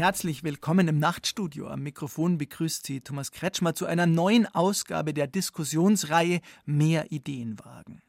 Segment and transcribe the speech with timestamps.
[0.00, 1.68] Herzlich willkommen im Nachtstudio.
[1.68, 8.00] Am Mikrofon begrüßt Sie Thomas Kretschmer zu einer neuen Ausgabe der Diskussionsreihe Mehr Ideen wagen.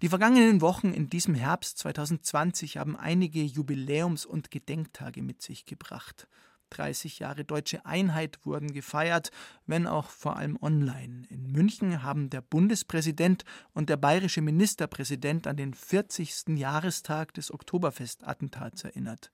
[0.00, 6.28] Die vergangenen Wochen in diesem Herbst 2020 haben einige Jubiläums- und Gedenktage mit sich gebracht.
[6.70, 9.32] 30 Jahre deutsche Einheit wurden gefeiert,
[9.66, 11.26] wenn auch vor allem online.
[11.30, 16.56] In München haben der Bundespräsident und der bayerische Ministerpräsident an den 40.
[16.56, 19.32] Jahrestag des Oktoberfestattentats erinnert.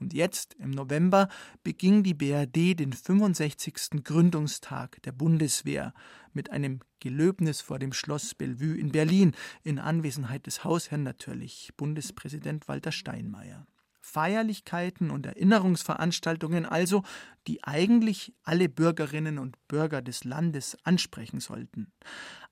[0.00, 1.28] Und jetzt, im November,
[1.62, 4.02] beging die BRD den 65.
[4.02, 5.94] Gründungstag der Bundeswehr
[6.32, 12.66] mit einem Gelöbnis vor dem Schloss Bellevue in Berlin, in Anwesenheit des Hausherrn natürlich, Bundespräsident
[12.68, 13.66] Walter Steinmeier.
[14.04, 17.02] Feierlichkeiten und Erinnerungsveranstaltungen also,
[17.46, 21.90] die eigentlich alle Bürgerinnen und Bürger des Landes ansprechen sollten.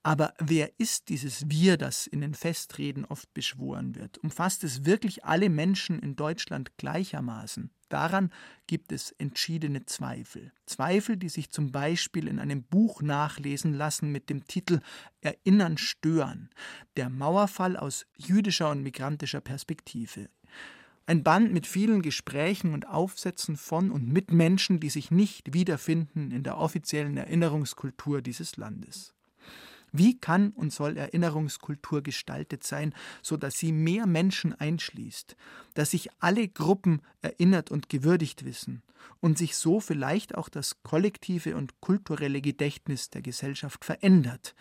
[0.04, 4.18] Aber wer ist dieses Wir, das in den Festreden oft beschworen wird?
[4.18, 7.70] Umfasst es wirklich alle Menschen in Deutschland gleichermaßen?
[7.88, 8.32] Daran
[8.66, 10.50] gibt es entschiedene Zweifel.
[10.66, 14.80] Zweifel, die sich zum Beispiel in einem Buch nachlesen lassen mit dem Titel
[15.20, 16.50] Erinnern stören.
[16.96, 20.30] Der Mauerfall aus jüdischer und migrantischer Perspektive.
[21.06, 26.30] Ein Band mit vielen Gesprächen und Aufsätzen von und mit Menschen, die sich nicht wiederfinden
[26.30, 29.14] in der offiziellen Erinnerungskultur dieses Landes.
[29.92, 35.36] Wie kann und soll Erinnerungskultur gestaltet sein, so dass sie mehr Menschen einschließt,
[35.74, 38.82] dass sich alle Gruppen erinnert und gewürdigt wissen
[39.20, 44.54] und sich so vielleicht auch das kollektive und kulturelle Gedächtnis der Gesellschaft verändert?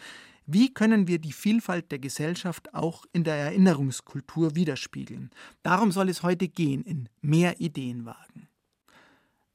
[0.45, 5.29] Wie können wir die Vielfalt der Gesellschaft auch in der Erinnerungskultur widerspiegeln?
[5.63, 8.50] Darum soll es heute gehen in Mehr Ideen wagen.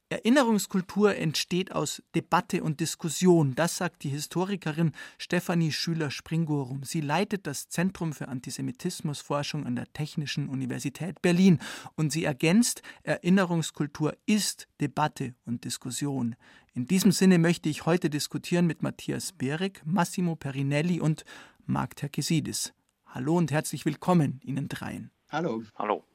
[0.09, 6.83] Erinnerungskultur entsteht aus Debatte und Diskussion, das sagt die Historikerin Stefanie Schüler-Springorum.
[6.83, 11.59] Sie leitet das Zentrum für Antisemitismusforschung an der Technischen Universität Berlin
[11.95, 16.37] und sie ergänzt, Erinnerungskultur ist Debatte und Diskussion.
[16.73, 21.25] In diesem Sinne möchte ich heute diskutieren mit Matthias Berek, Massimo Perinelli und
[21.65, 22.73] Marc Terkesidis.
[23.07, 25.11] Hallo und herzlich willkommen Ihnen dreien.
[25.29, 25.63] Hallo.
[25.75, 26.05] Hallo.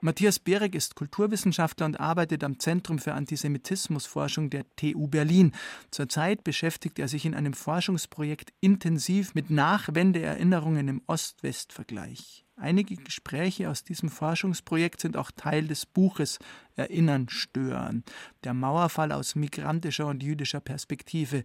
[0.00, 5.52] Matthias Berek ist Kulturwissenschaftler und arbeitet am Zentrum für Antisemitismusforschung der TU Berlin.
[5.92, 12.44] Zurzeit beschäftigt er sich in einem Forschungsprojekt intensiv mit Nachwendeerinnerungen im Ost-West-Vergleich.
[12.56, 16.40] Einige Gespräche aus diesem Forschungsprojekt sind auch Teil des Buches
[16.74, 18.02] Erinnern stören,
[18.42, 21.44] der Mauerfall aus migrantischer und jüdischer Perspektive.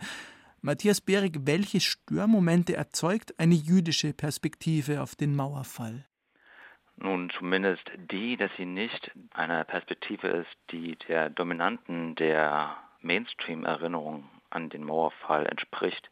[0.62, 6.07] Matthias Berek, welche Störmomente erzeugt eine jüdische Perspektive auf den Mauerfall?
[6.98, 14.70] Nun, zumindest die, dass sie nicht eine Perspektive ist, die der dominanten der Mainstream-Erinnerung an
[14.70, 16.10] den Mauerfall entspricht,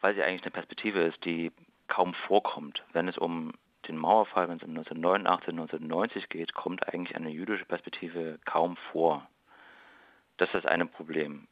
[0.00, 1.52] weil sie eigentlich eine Perspektive ist, die
[1.86, 2.84] kaum vorkommt.
[2.92, 3.52] Wenn es um
[3.86, 9.28] den Mauerfall, wenn es um 1989, 1990 geht, kommt eigentlich eine jüdische Perspektive kaum vor.
[10.36, 11.46] Das ist eine Problem.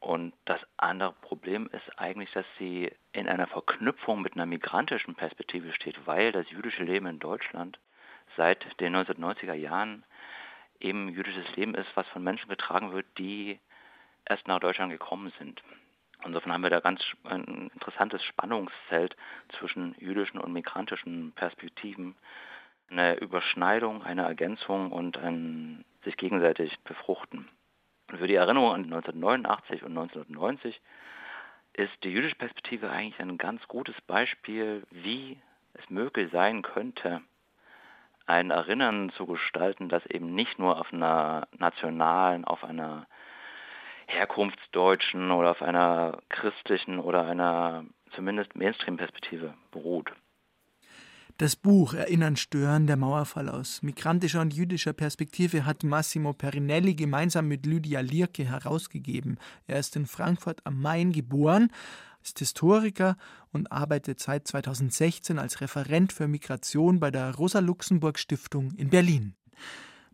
[0.00, 5.72] Und das andere Problem ist eigentlich, dass sie in einer Verknüpfung mit einer migrantischen Perspektive
[5.72, 7.78] steht, weil das jüdische Leben in Deutschland
[8.36, 10.04] seit den 1990er Jahren
[10.80, 13.58] eben jüdisches Leben ist, was von Menschen getragen wird, die
[14.24, 15.62] erst nach Deutschland gekommen sind.
[16.24, 19.16] Insofern haben wir da ganz ein interessantes Spannungsfeld
[19.58, 22.16] zwischen jüdischen und migrantischen Perspektiven.
[22.90, 27.48] Eine Überschneidung, eine Ergänzung und ein sich gegenseitig befruchten.
[28.16, 30.80] Für die Erinnerung an 1989 und 1990
[31.74, 35.38] ist die jüdische Perspektive eigentlich ein ganz gutes Beispiel, wie
[35.74, 37.20] es möglich sein könnte,
[38.26, 43.06] ein Erinnern zu gestalten, das eben nicht nur auf einer nationalen, auf einer
[44.06, 50.12] herkunftsdeutschen oder auf einer christlichen oder einer zumindest Mainstream-Perspektive beruht.
[51.38, 57.46] Das Buch Erinnern stören, der Mauerfall aus migrantischer und jüdischer Perspektive hat Massimo Perinelli gemeinsam
[57.46, 59.38] mit Lydia Lierke herausgegeben.
[59.68, 61.70] Er ist in Frankfurt am Main geboren,
[62.24, 63.16] ist Historiker
[63.52, 69.36] und arbeitet seit 2016 als Referent für Migration bei der Rosa-Luxemburg-Stiftung in Berlin.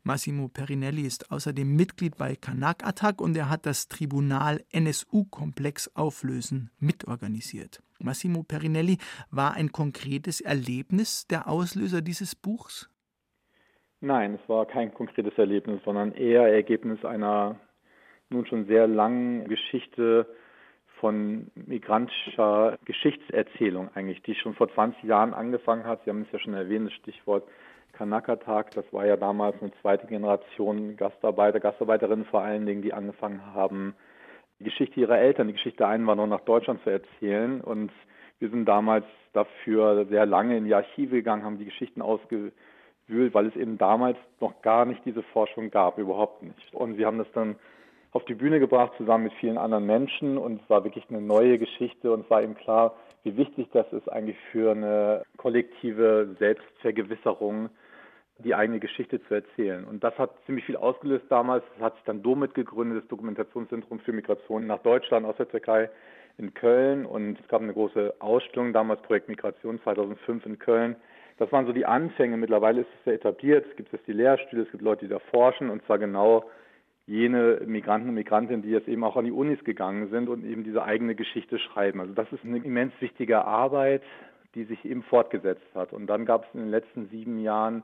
[0.07, 6.71] Massimo Perinelli ist außerdem Mitglied bei Kanak Attack und er hat das Tribunal NSU-Komplex auflösen
[6.79, 7.83] mitorganisiert.
[8.01, 8.99] Massimo Perinelli
[9.31, 12.91] war ein konkretes Erlebnis der Auslöser dieses Buchs?
[14.03, 17.59] Nein, es war kein konkretes Erlebnis, sondern eher Ergebnis einer
[18.29, 20.27] nun schon sehr langen Geschichte
[21.01, 26.05] von migrantischer Geschichtserzählung eigentlich, die schon vor 20 Jahren angefangen hat.
[26.05, 27.49] Sie haben es ja schon erwähnt, das Stichwort
[27.97, 28.73] Kanaka-Tag.
[28.73, 33.95] Das war ja damals eine zweite Generation Gastarbeiter, Gastarbeiterinnen vor allen Dingen, die angefangen haben,
[34.59, 37.61] die Geschichte ihrer Eltern, die Geschichte der Einwanderung nach Deutschland zu erzählen.
[37.61, 37.91] Und
[38.39, 42.53] wir sind damals dafür sehr lange in die Archive gegangen, haben die Geschichten ausgewühlt,
[43.09, 46.75] weil es eben damals noch gar nicht diese Forschung gab, überhaupt nicht.
[46.75, 47.57] Und wir haben das dann
[48.13, 50.39] auf die Bühne gebracht, zusammen mit vielen anderen Menschen.
[50.39, 52.95] Und es war wirklich eine neue Geschichte und es war eben klar,
[53.25, 57.71] wie wichtig das ist eigentlich für eine kollektive Selbstvergewisserung,
[58.39, 59.85] die eigene Geschichte zu erzählen.
[59.85, 61.65] Und das hat ziemlich viel ausgelöst damals.
[61.77, 65.89] Es hat sich dann DOMIT gegründet, das Dokumentationszentrum für Migration nach Deutschland aus der Türkei
[66.37, 67.07] in Köln.
[67.07, 70.97] Und es gab eine große Ausstellung, damals Projekt Migration 2005 in Köln.
[71.39, 72.37] Das waren so die Anfänge.
[72.37, 73.67] Mittlerweile ist es sehr etabliert.
[73.71, 76.45] Es gibt jetzt die Lehrstühle, es gibt Leute, die da forschen und zwar genau
[77.07, 80.65] jene Migranten und Migrantinnen, die jetzt eben auch an die Unis gegangen sind und eben
[80.65, 82.01] diese eigene Geschichte schreiben.
[82.01, 84.03] Also das ist eine immens wichtige Arbeit,
[84.55, 85.93] die sich eben fortgesetzt hat.
[85.93, 87.83] Und dann gab es in den letzten sieben Jahren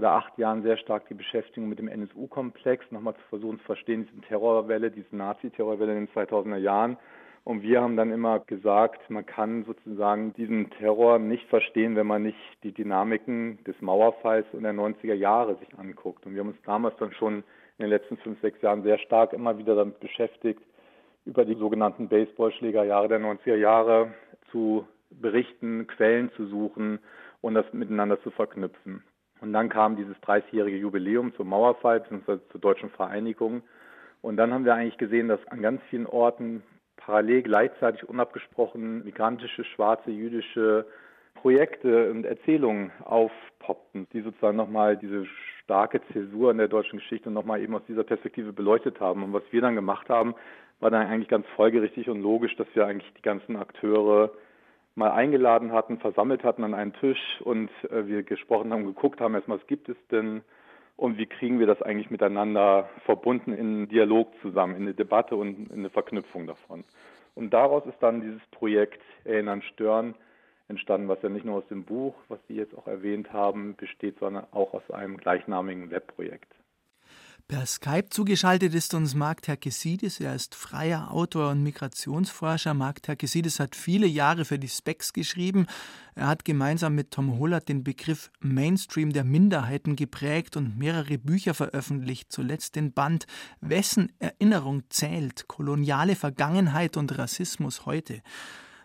[0.00, 4.08] oder acht Jahren sehr stark die Beschäftigung mit dem NSU-Komplex, nochmal zu versuchen zu verstehen,
[4.10, 6.96] diese Terrorwelle, diese Nazi-Terrorwelle in den 2000er Jahren.
[7.44, 12.22] Und wir haben dann immer gesagt, man kann sozusagen diesen Terror nicht verstehen, wenn man
[12.22, 16.24] nicht die Dynamiken des Mauerfalls und der 90er Jahre sich anguckt.
[16.24, 17.44] Und wir haben uns damals dann schon
[17.76, 20.62] in den letzten fünf, sechs Jahren sehr stark immer wieder damit beschäftigt,
[21.26, 24.14] über die sogenannten Baseballschlägerjahre der 90er Jahre
[24.50, 27.00] zu berichten, Quellen zu suchen
[27.42, 29.04] und das miteinander zu verknüpfen.
[29.40, 32.38] Und dann kam dieses 30-jährige Jubiläum zum Mauerfall bzw.
[32.50, 33.62] zur deutschen Vereinigung.
[34.22, 36.62] Und dann haben wir eigentlich gesehen, dass an ganz vielen Orten
[36.96, 40.86] parallel gleichzeitig unabgesprochen migrantische, schwarze, jüdische
[41.34, 45.24] Projekte und Erzählungen aufpoppten, die sozusagen nochmal diese
[45.62, 49.22] starke Zäsur in der deutschen Geschichte nochmal eben aus dieser Perspektive beleuchtet haben.
[49.22, 50.34] Und was wir dann gemacht haben,
[50.80, 54.32] war dann eigentlich ganz folgerichtig und logisch, dass wir eigentlich die ganzen Akteure
[54.94, 59.34] mal eingeladen hatten, versammelt hatten an einen Tisch und äh, wir gesprochen haben, geguckt haben,
[59.34, 60.42] erstmal, was gibt es denn
[60.96, 65.36] und wie kriegen wir das eigentlich miteinander verbunden in einen Dialog zusammen, in eine Debatte
[65.36, 66.84] und in eine Verknüpfung davon.
[67.34, 70.14] Und daraus ist dann dieses Projekt Erinnern, Stören
[70.68, 74.18] entstanden, was ja nicht nur aus dem Buch, was Sie jetzt auch erwähnt haben, besteht,
[74.18, 76.52] sondern auch aus einem gleichnamigen Webprojekt.
[77.50, 80.20] Per Skype zugeschaltet ist uns Marc Terkesidis.
[80.20, 82.74] Er ist freier Autor und Migrationsforscher.
[82.74, 85.66] Marc Terkesidis hat viele Jahre für die Specs geschrieben.
[86.14, 91.52] Er hat gemeinsam mit Tom Hollert den Begriff Mainstream der Minderheiten geprägt und mehrere Bücher
[91.52, 93.26] veröffentlicht, zuletzt den Band
[93.60, 98.22] Wessen Erinnerung zählt, koloniale Vergangenheit und Rassismus heute.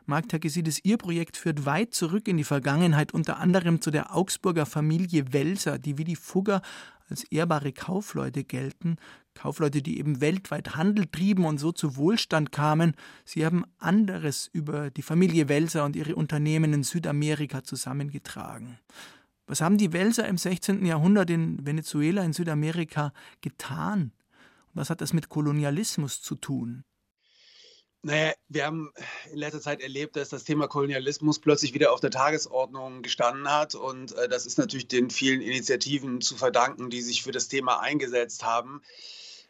[0.08, 4.68] Mark Takesidis, Ihr Projekt führt weit zurück in die Vergangenheit, unter anderem zu der Augsburger
[4.68, 6.62] Familie Welser, die wie die Fugger
[7.10, 8.98] als ehrbare Kaufleute gelten,
[9.34, 12.96] Kaufleute, die eben weltweit Handel trieben und so zu Wohlstand kamen.
[13.26, 18.80] Sie haben anderes über die Familie Welser und ihre Unternehmen in Südamerika zusammengetragen.
[19.48, 20.86] Was haben die Welser im 16.
[20.86, 24.12] Jahrhundert in Venezuela, in Südamerika getan?
[24.76, 26.84] was hat das mit Kolonialismus zu tun?
[28.06, 28.94] Naja, wir haben
[29.32, 33.74] in letzter Zeit erlebt, dass das Thema Kolonialismus plötzlich wieder auf der Tagesordnung gestanden hat.
[33.74, 37.80] Und äh, das ist natürlich den vielen Initiativen zu verdanken, die sich für das Thema
[37.80, 38.84] eingesetzt haben.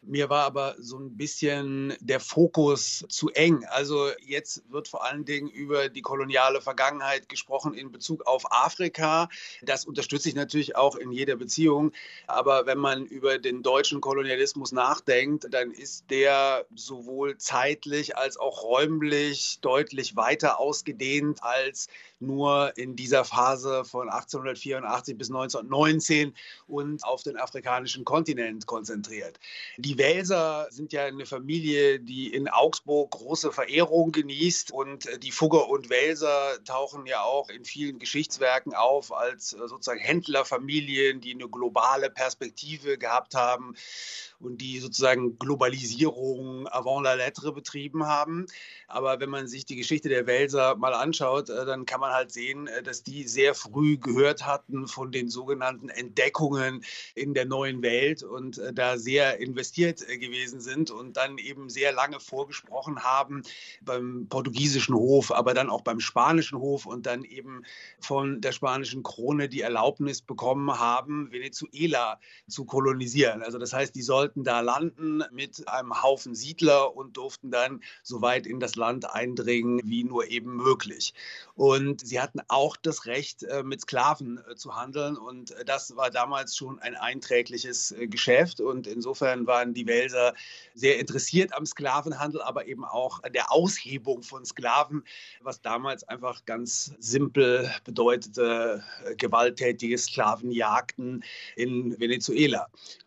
[0.08, 3.64] Mir war aber so ein bisschen der Fokus zu eng.
[3.70, 9.28] Also jetzt wird vor allen Dingen über die koloniale Vergangenheit gesprochen in Bezug auf Afrika.
[9.62, 11.90] Das unterstütze ich natürlich auch in jeder Beziehung.
[12.28, 18.62] Aber wenn man über den deutschen Kolonialismus nachdenkt, dann ist der sowohl zeitlich als auch
[18.62, 21.88] räumlich deutlich weiter ausgedehnt als
[22.20, 26.34] nur in dieser Phase von 1884 bis 1919
[26.66, 29.38] und auf den afrikanischen Kontinent konzentriert.
[29.76, 35.68] Die Welser sind ja eine Familie, die in Augsburg große Verehrung genießt und die Fugger
[35.68, 42.10] und Welser tauchen ja auch in vielen Geschichtswerken auf als sozusagen Händlerfamilien, die eine globale
[42.10, 43.74] Perspektive gehabt haben
[44.40, 48.46] und die sozusagen Globalisierung avant la lettre betrieben haben.
[48.88, 52.30] Aber wenn man sich die Geschichte der Welser mal anschaut, äh, dann kann man halt
[52.30, 57.82] sehen, äh, dass die sehr früh gehört hatten von den sogenannten Entdeckungen in der neuen
[57.82, 63.42] Welt und äh, da sehr investiert gewesen sind und dann eben sehr lange vorgesprochen haben
[63.82, 67.62] beim portugiesischen Hof, aber dann auch beim spanischen Hof und dann eben
[68.00, 73.42] von der spanischen Krone die Erlaubnis bekommen haben, Venezuela zu kolonisieren.
[73.42, 77.80] Also das heißt, die sollen sollten da landen mit einem Haufen Siedler und durften dann
[78.02, 81.14] so weit in das Land eindringen, wie nur eben möglich.
[81.54, 85.16] Und sie hatten auch das Recht, äh, mit Sklaven äh, zu handeln.
[85.16, 88.60] Und das war damals schon ein einträgliches Geschäft.
[88.60, 90.34] Und insofern waren die Welser
[90.74, 95.04] sehr interessiert am Sklavenhandel, aber eben auch an der Aushebung von Sklaven,
[95.40, 98.82] was damals einfach ganz simpel bedeutete
[99.18, 101.22] gewalttätige Sklavenjagden
[101.54, 102.66] in Venezuela.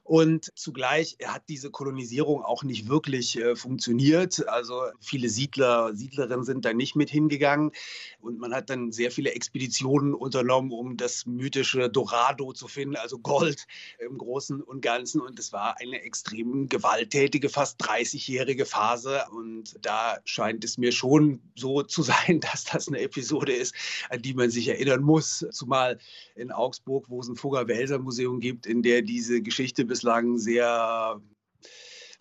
[0.09, 4.48] Und zugleich hat diese Kolonisierung auch nicht wirklich äh, funktioniert.
[4.48, 7.72] Also viele Siedler, Siedlerinnen sind da nicht mit hingegangen.
[8.20, 13.20] Und man hat dann sehr viele Expeditionen unternommen, um das mythische Dorado zu finden, also
[13.20, 13.68] Gold
[14.00, 15.22] im Großen und Ganzen.
[15.22, 19.25] Und es war eine extrem gewalttätige, fast 30-jährige Phase.
[19.32, 23.75] Und da scheint es mir schon so zu sein, dass das eine Episode ist,
[24.10, 25.46] an die man sich erinnern muss.
[25.51, 26.00] Zumal
[26.36, 30.66] in Augsburg, wo es ein Fugger-Welser-Museum gibt, in der diese Geschichte bis bislang sehr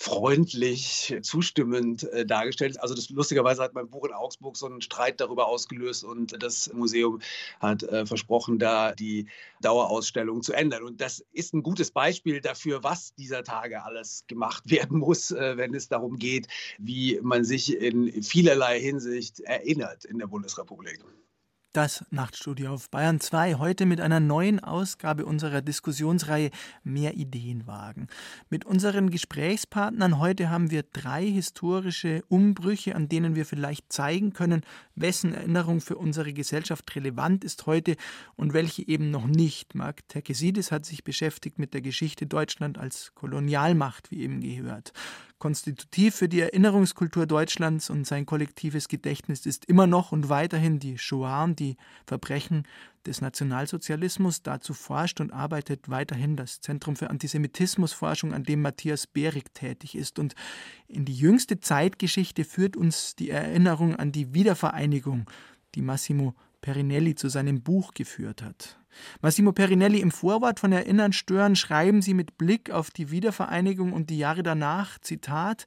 [0.00, 2.80] freundlich, zustimmend äh, dargestellt.
[2.80, 6.72] Also das lustigerweise hat mein Buch in Augsburg so einen Streit darüber ausgelöst und das
[6.72, 7.20] Museum
[7.58, 9.28] hat äh, versprochen, da die
[9.60, 10.84] Dauerausstellung zu ändern.
[10.84, 15.56] Und das ist ein gutes Beispiel dafür, was dieser Tage alles gemacht werden muss, äh,
[15.56, 16.46] wenn es darum geht,
[16.78, 21.00] wie man sich in vielerlei Hinsicht erinnert in der Bundesrepublik.
[21.74, 26.50] Das Nachtstudio auf Bayern 2 heute mit einer neuen Ausgabe unserer Diskussionsreihe
[26.82, 28.06] Mehr Ideen wagen.
[28.48, 34.62] Mit unseren Gesprächspartnern heute haben wir drei historische Umbrüche, an denen wir vielleicht zeigen können,
[34.94, 37.96] wessen Erinnerung für unsere Gesellschaft relevant ist heute
[38.34, 39.74] und welche eben noch nicht.
[39.74, 44.94] Mark Terkesidis hat sich beschäftigt mit der Geschichte Deutschland als Kolonialmacht, wie eben gehört.
[45.38, 50.98] Konstitutiv für die Erinnerungskultur Deutschlands und sein kollektives Gedächtnis ist immer noch und weiterhin die
[50.98, 51.76] Shoah, die
[52.06, 52.64] Verbrechen
[53.06, 54.42] des Nationalsozialismus.
[54.42, 60.18] Dazu forscht und arbeitet weiterhin das Zentrum für Antisemitismusforschung, an dem Matthias Behrig tätig ist.
[60.18, 60.34] Und
[60.88, 65.30] in die jüngste Zeitgeschichte führt uns die Erinnerung an die Wiedervereinigung,
[65.74, 68.77] die Massimo Perinelli zu seinem Buch geführt hat.
[69.20, 74.10] Massimo Perinelli im Vorwort von Erinnern stören schreiben sie mit Blick auf die Wiedervereinigung und
[74.10, 75.66] die Jahre danach, Zitat,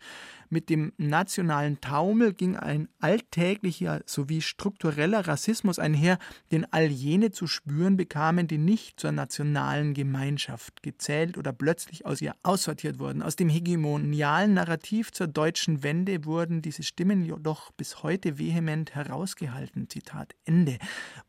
[0.52, 6.20] mit dem nationalen Taumel ging ein alltäglicher sowie struktureller Rassismus einher,
[6.52, 12.22] den all jene zu spüren bekamen, die nicht zur nationalen Gemeinschaft gezählt oder plötzlich aus
[12.22, 13.22] ihr aussortiert wurden.
[13.22, 19.90] Aus dem hegemonialen Narrativ zur deutschen Wende wurden diese Stimmen jedoch bis heute vehement herausgehalten.
[19.90, 20.78] Zitat Ende.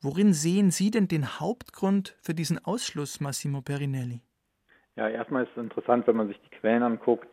[0.01, 4.21] Worin sehen Sie denn den Hauptgrund für diesen Ausschluss, Massimo Perinelli?
[4.97, 7.29] Ja, erstmal ist es interessant, wenn man sich die Quellen anguckt,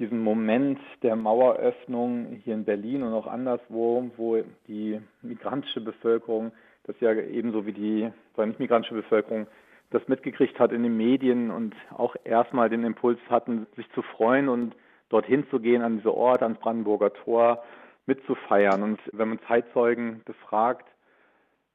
[0.00, 6.52] diesen Moment der Maueröffnung hier in Berlin und auch anderswo, wo die migrantische Bevölkerung,
[6.84, 9.46] das ja ebenso wie die nicht migrantische Bevölkerung,
[9.90, 14.48] das mitgekriegt hat in den Medien und auch erstmal den Impuls hatten, sich zu freuen
[14.48, 14.74] und
[15.10, 17.62] dorthin zu gehen an diese Ort, ans Brandenburger Tor,
[18.06, 18.82] mitzufeiern.
[18.82, 20.86] Und wenn man Zeitzeugen befragt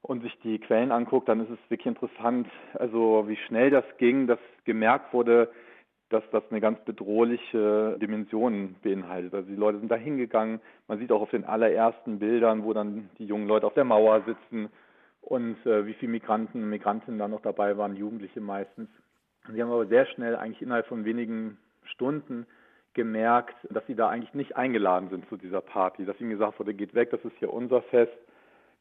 [0.02, 4.26] und sich die Quellen anguckt, dann ist es wirklich interessant, also wie schnell das ging,
[4.26, 5.52] dass gemerkt wurde,
[6.16, 9.34] dass das eine ganz bedrohliche Dimension beinhaltet.
[9.34, 10.62] Also die Leute sind da hingegangen.
[10.88, 14.24] Man sieht auch auf den allerersten Bildern, wo dann die jungen Leute auf der Mauer
[14.26, 14.70] sitzen
[15.22, 18.90] und äh, wie viele Migranten und Migrantinnen da noch dabei waren, Jugendliche meistens.
[19.52, 22.48] Sie haben aber sehr schnell, eigentlich innerhalb von wenigen Stunden,
[22.94, 26.74] gemerkt, dass sie da eigentlich nicht eingeladen sind zu dieser Party, dass ihnen gesagt wurde,
[26.74, 28.18] geht weg, das ist hier unser Fest,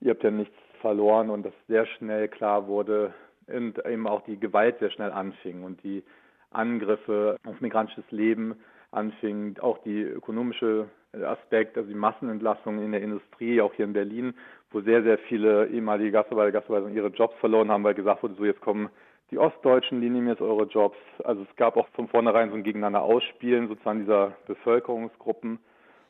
[0.01, 3.13] ihr habt ja nichts verloren und dass sehr schnell klar wurde
[3.49, 6.05] und eben auch die Gewalt sehr schnell anfing und die
[6.55, 8.57] Angriffe auf migrantisches Leben
[8.91, 14.35] anfing, auch die ökonomische Aspekt, also die Massenentlassung in der Industrie, auch hier in Berlin,
[14.71, 18.45] wo sehr, sehr viele ehemalige Gastarbeiter, Gastarbeiter ihre Jobs verloren haben, weil gesagt wurde, so
[18.45, 18.89] jetzt kommen
[19.31, 20.97] die Ostdeutschen, die nehmen jetzt eure Jobs.
[21.25, 25.59] Also es gab auch von vornherein so ein Gegeneinander Ausspielen sozusagen dieser Bevölkerungsgruppen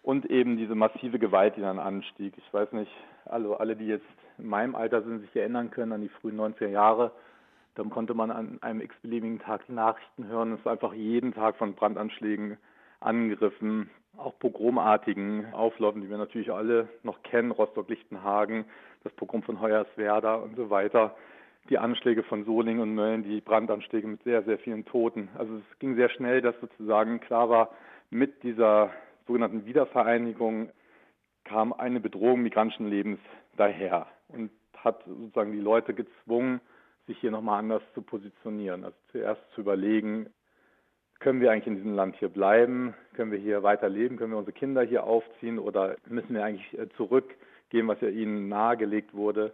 [0.03, 2.35] und eben diese massive Gewalt, die dann anstieg.
[2.37, 2.91] Ich weiß nicht,
[3.25, 4.05] also alle, die jetzt
[4.39, 7.13] in meinem Alter sind, sich erinnern können an die frühen 90er Jahre,
[7.75, 10.53] dann konnte man an einem x-beliebigen Tag Nachrichten hören.
[10.53, 12.57] Es war einfach jeden Tag von Brandanschlägen,
[13.01, 18.65] Angriffen, auch pogromartigen Aufläufen, die wir natürlich alle noch kennen, Rostock-Lichtenhagen,
[19.03, 21.17] das Pogrom von Hoyerswerda und so weiter,
[21.69, 25.29] die Anschläge von Solingen und Mölln, die Brandanschläge mit sehr, sehr vielen Toten.
[25.37, 27.71] Also es ging sehr schnell, dass sozusagen klar war,
[28.11, 28.91] mit dieser
[29.27, 30.71] sogenannten Wiedervereinigung
[31.45, 33.19] kam eine Bedrohung migrantischen Lebens
[33.57, 36.61] daher und hat sozusagen die Leute gezwungen,
[37.07, 38.85] sich hier nochmal anders zu positionieren.
[38.85, 40.31] Also zuerst zu überlegen,
[41.21, 42.95] können wir eigentlich in diesem Land hier bleiben?
[43.15, 44.19] Können wir hier weiterleben?
[44.19, 45.59] Können wir unsere Kinder hier aufziehen?
[45.59, 49.53] Oder müssen wir eigentlich äh, zurückgehen, was ja ihnen nahegelegt wurde?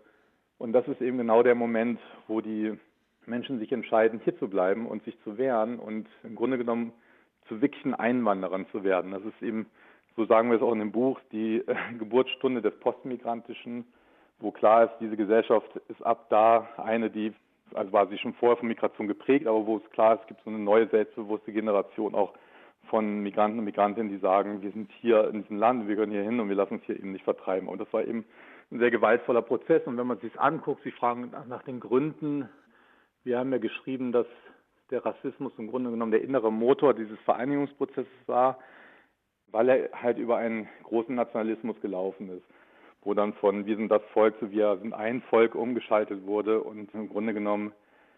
[0.58, 2.78] Und das ist eben genau der Moment, wo die
[3.26, 6.92] Menschen sich entscheiden, hier zu bleiben und sich zu wehren und im Grunde genommen
[7.48, 9.12] zu wirklichen Einwanderern zu werden.
[9.12, 9.66] Das ist eben,
[10.16, 13.84] so sagen wir es auch in dem Buch, die äh, Geburtsstunde des Postmigrantischen,
[14.40, 17.32] wo klar ist, diese Gesellschaft ist ab da eine, die,
[17.74, 20.42] also war sie schon vorher von Migration geprägt, aber wo es klar ist, es gibt
[20.44, 22.32] so eine neue selbstbewusste Generation auch
[22.88, 26.22] von Migranten und Migrantinnen, die sagen, wir sind hier in diesem Land, wir gehören hier
[26.22, 27.68] hin und wir lassen uns hier eben nicht vertreiben.
[27.68, 28.24] Und das war eben
[28.72, 29.82] ein sehr gewaltvoller Prozess.
[29.86, 32.48] Und wenn man sich anguckt, Sie fragen nach den Gründen,
[33.22, 34.26] wir haben ja geschrieben, dass
[34.90, 38.58] der Rassismus im Grunde genommen der innere Motor dieses Vereinigungsprozesses war,
[39.52, 42.44] weil er halt über einen großen Nationalismus gelaufen ist,
[43.02, 46.92] wo dann von wir sind das Volk zu wir sind ein Volk umgeschaltet wurde und
[46.94, 47.72] im Grunde genommen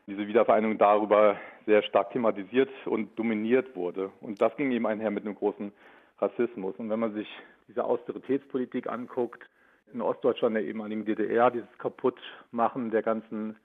[0.07, 1.37] diese Wiedervereinigung darüber
[1.67, 4.11] sehr stark thematisiert und dominiert wurde.
[4.21, 5.73] Und das ging eben einher mit einem großen
[6.19, 6.75] Rassismus.
[6.79, 7.29] Und wenn man sich
[7.69, 9.49] diese Austeritätspolitik anguckt,
[9.93, 13.57] in Ostdeutschland, der ehemaligen DDR, dieses Kaputtmachen der ganzen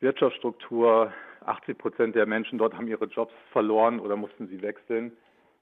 [0.00, 1.12] Wirtschaftsstruktur.
[1.44, 5.12] 80 Prozent der Menschen dort haben ihre Jobs verloren oder mussten sie wechseln.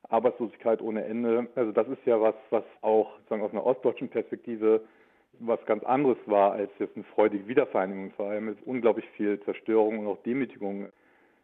[0.09, 1.47] Arbeitslosigkeit ohne Ende.
[1.55, 4.83] Also das ist ja was, was auch sagen, aus einer ostdeutschen Perspektive
[5.39, 8.13] was ganz anderes war als jetzt eine freudige Wiedervereinigung.
[8.13, 10.89] Vor allem ist unglaublich viel Zerstörung und auch Demütigung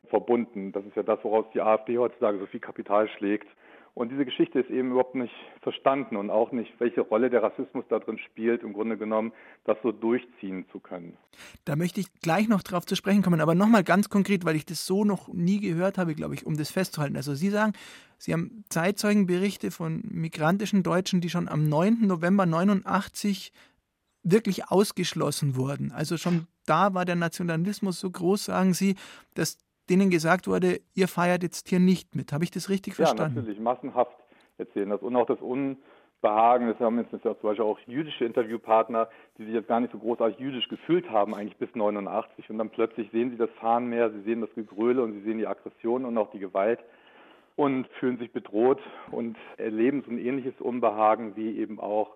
[0.09, 0.73] verbunden.
[0.73, 3.49] Das ist ja das, woraus die AfD heutzutage so viel Kapital schlägt.
[3.95, 7.85] Und diese Geschichte ist eben überhaupt nicht verstanden und auch nicht, welche Rolle der Rassismus
[7.89, 9.33] da drin spielt, im Grunde genommen,
[9.65, 11.17] das so durchziehen zu können.
[11.65, 14.65] Da möchte ich gleich noch drauf zu sprechen kommen, aber nochmal ganz konkret, weil ich
[14.65, 17.17] das so noch nie gehört habe, glaube ich, um das festzuhalten.
[17.17, 17.73] Also Sie sagen,
[18.19, 22.07] Sie haben Zeitzeugenberichte von migrantischen Deutschen, die schon am 9.
[22.07, 23.53] November 89
[24.25, 25.93] wirklich ausgeschlossen wurden.
[25.93, 28.97] Also schon da war der Nationalismus so groß, sagen Sie,
[29.35, 29.59] dass
[29.89, 32.33] denen gesagt wurde, ihr feiert jetzt hier nicht mit.
[32.33, 33.37] Habe ich das richtig verstanden?
[33.37, 34.17] Ja, natürlich, massenhaft
[34.59, 35.01] erzählen das.
[35.01, 39.09] Und auch das Unbehagen, das haben jetzt ja zum Beispiel auch jüdische Interviewpartner,
[39.39, 42.51] die sich jetzt gar nicht so großartig jüdisch gefühlt haben, eigentlich bis 89.
[42.51, 45.47] Und dann plötzlich sehen sie das Fahnenmeer, sie sehen das Gegröle und sie sehen die
[45.47, 46.81] Aggression und auch die Gewalt
[47.59, 52.15] und fühlen sich bedroht und erleben so ein ähnliches Unbehagen wie eben auch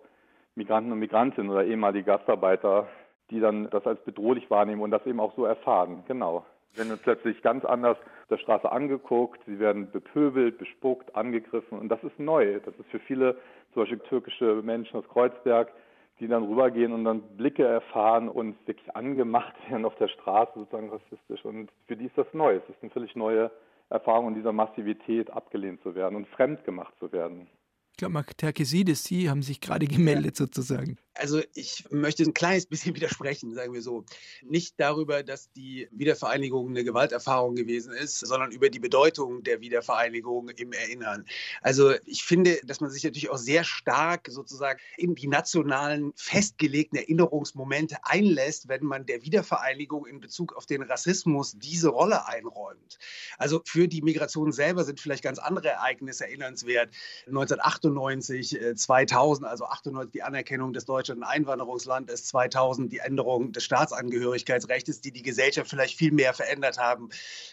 [0.55, 2.89] Migranten und Migrantinnen oder ehemalige Gastarbeiter,
[3.31, 6.05] die dann das als bedrohlich wahrnehmen und das eben auch so erfahren.
[6.07, 6.45] Genau
[6.75, 12.03] werden plötzlich ganz anders auf der Straße angeguckt, sie werden bepöbelt, bespuckt, angegriffen und das
[12.03, 12.61] ist neu.
[12.61, 13.37] Das ist für viele,
[13.73, 15.73] zum Beispiel türkische Menschen aus Kreuzberg,
[16.21, 20.91] die dann rübergehen und dann Blicke erfahren und wirklich angemacht werden auf der Straße, sozusagen
[20.91, 21.45] rassistisch.
[21.45, 22.57] Und für die ist das neu.
[22.57, 23.51] Es ist eine völlig neue
[23.93, 27.49] Erfahrung in dieser Massivität abgelehnt zu werden und fremd gemacht zu werden.
[27.93, 30.97] Ich glaube, Mark Terkesides, Sie haben sich gerade gemeldet sozusagen.
[31.15, 34.05] Also ich möchte ein kleines bisschen widersprechen, sagen wir so.
[34.43, 40.49] Nicht darüber, dass die Wiedervereinigung eine Gewalterfahrung gewesen ist, sondern über die Bedeutung der Wiedervereinigung
[40.51, 41.27] im Erinnern.
[41.61, 46.99] Also ich finde, dass man sich natürlich auch sehr stark sozusagen in die nationalen festgelegten
[46.99, 52.99] Erinnerungsmomente einlässt, wenn man der Wiedervereinigung in Bezug auf den Rassismus diese Rolle einräumt.
[53.37, 56.91] Also für die Migration selber sind vielleicht ganz andere Ereignisse erinnernswert.
[57.27, 62.99] 1998, 2000, äh, also 98 die Anerkennung des deutschen Deutschland ein Einwanderungsland ist, 2000 die
[62.99, 67.09] Änderung des Staatsangehörigkeitsrechts, die die Gesellschaft vielleicht viel mehr verändert haben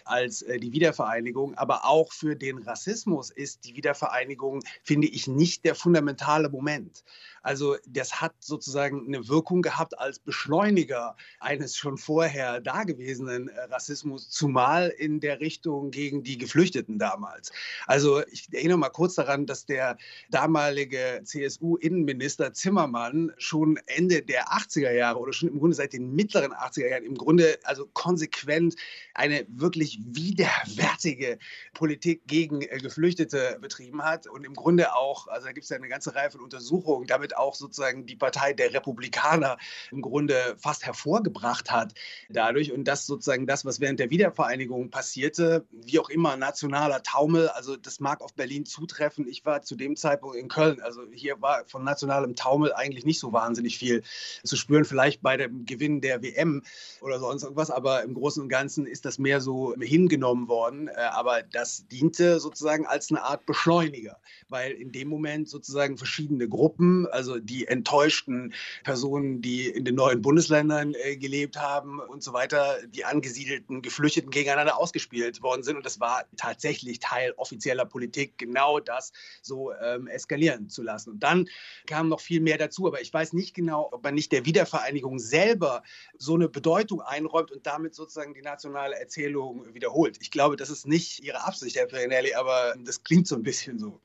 [0.06, 1.56] als äh, die Wiedervereinigung.
[1.56, 7.04] Aber auch für den Rassismus ist die Wiedervereinigung, finde ich, nicht der fundamentale Moment.
[7.42, 14.30] Also das hat sozusagen eine Wirkung gehabt als Beschleuniger eines schon vorher dagewesenen äh, Rassismus,
[14.30, 17.52] zumal in der Richtung gegen die Geflüchteten damals.
[17.88, 19.98] Also ich erinnere mal kurz daran, dass der
[20.30, 26.54] damalige CSU-Innenminister Zimmermann schon Ende der 80er Jahre oder schon im Grunde seit den mittleren
[26.54, 28.76] 80er Jahren im Grunde also konsequent
[29.14, 31.40] eine wirklich widerwärtige
[31.74, 35.78] Politik gegen äh, Geflüchtete betrieben hat und im Grunde auch, also da gibt es ja
[35.78, 39.58] eine ganze Reihe von Untersuchungen, damit damit auch sozusagen die Partei der Republikaner
[39.92, 41.94] im Grunde fast hervorgebracht hat
[42.30, 42.72] dadurch.
[42.72, 47.76] Und das sozusagen das, was während der Wiedervereinigung passierte, wie auch immer, nationaler Taumel, also
[47.76, 49.28] das mag auf Berlin zutreffen.
[49.28, 53.20] Ich war zu dem Zeitpunkt in Köln, also hier war von nationalem Taumel eigentlich nicht
[53.20, 54.04] so wahnsinnig viel
[54.44, 56.64] zu spüren, vielleicht bei dem Gewinn der WM
[57.02, 60.88] oder sonst irgendwas, aber im Großen und Ganzen ist das mehr so hingenommen worden.
[60.88, 64.18] Äh, aber das diente sozusagen als eine Art Beschleuniger,
[64.50, 68.54] weil in dem Moment sozusagen verschiedene Gruppen, also die enttäuschten
[68.86, 74.32] Personen, die in den neuen Bundesländern äh, gelebt haben und so weiter, die angesiedelten Geflüchteten
[74.32, 75.76] gegeneinander ausgespielt worden sind.
[75.76, 81.12] Und das war tatsächlich Teil offizieller Politik, genau das so ähm, eskalieren zu lassen.
[81.12, 81.50] Und dann
[81.88, 85.20] kam noch viel mehr dazu, aber ich weiß nicht genau, ob man nicht der Wiedervereinigung
[85.20, 85.84] selber
[86.18, 90.18] so eine Bedeutung einräumt und damit sozusagen die nationale Erzählung wiederholt.
[90.22, 93.78] Ich glaube, das ist nicht Ihre Absicht, Herr Perinelli, aber das klingt so ein bisschen
[93.78, 94.00] so.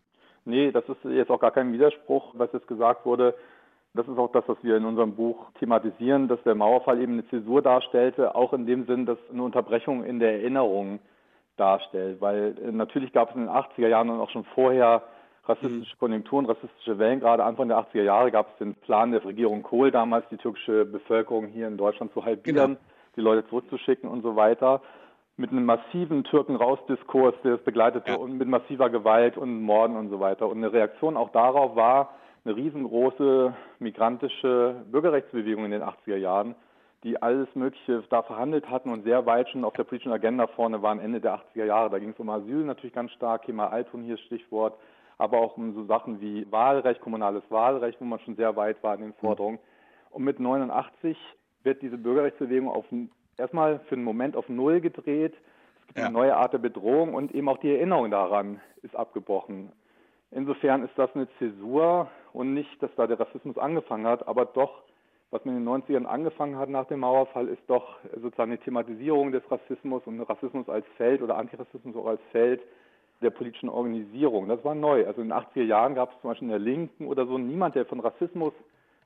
[0.44, 3.34] Nee, das ist jetzt auch gar kein Widerspruch, was jetzt gesagt wurde.
[3.94, 7.28] Das ist auch das, was wir in unserem Buch thematisieren, dass der Mauerfall eben eine
[7.28, 10.98] Zäsur darstellte, auch in dem Sinn, dass eine Unterbrechung in der Erinnerung
[11.56, 15.02] darstellt, weil äh, natürlich gab es in den 80er Jahren und auch schon vorher
[15.46, 17.20] rassistische Konjunkturen, rassistische Wellen.
[17.20, 20.84] Gerade Anfang der 80er Jahre gab es den Plan der Regierung Kohl damals, die türkische
[20.84, 22.80] Bevölkerung hier in Deutschland zu halbieren, genau.
[23.16, 24.80] die Leute zurückzuschicken und so weiter.
[25.36, 28.16] Mit einem massiven Türken-Raus-Diskurs, der es begleitete ja.
[28.16, 30.48] und mit massiver Gewalt und Morden und so weiter.
[30.48, 36.54] Und eine Reaktion auch darauf war eine riesengroße migrantische Bürgerrechtsbewegung in den 80er Jahren,
[37.02, 40.82] die alles Mögliche da verhandelt hatten und sehr weit schon auf der politischen Agenda vorne
[40.82, 41.90] waren Ende der 80er Jahre.
[41.90, 44.78] Da ging es um Asyl natürlich ganz stark, Thema Altun hier Stichwort,
[45.18, 48.94] aber auch um so Sachen wie Wahlrecht, kommunales Wahlrecht, wo man schon sehr weit war
[48.94, 49.58] in den Forderungen.
[50.10, 51.16] Und mit 89
[51.62, 52.84] wird diese Bürgerrechtsbewegung auf
[53.38, 55.34] erstmal für einen Moment auf Null gedreht.
[55.80, 56.06] Es gibt ja.
[56.06, 59.72] eine neue Art der Bedrohung und eben auch die Erinnerung daran ist abgebrochen.
[60.30, 64.82] Insofern ist das eine Zäsur und nicht, dass da der Rassismus angefangen hat, aber doch
[65.34, 69.32] was man in den 90ern angefangen hat nach dem Mauerfall, ist doch sozusagen eine Thematisierung
[69.32, 72.62] des Rassismus und Rassismus als Feld oder Antirassismus auch als Feld
[73.20, 74.46] der politischen Organisierung.
[74.46, 75.04] Das war neu.
[75.06, 77.74] Also in den 80er Jahren gab es zum Beispiel in der Linken oder so niemand,
[77.74, 78.52] der von Rassismus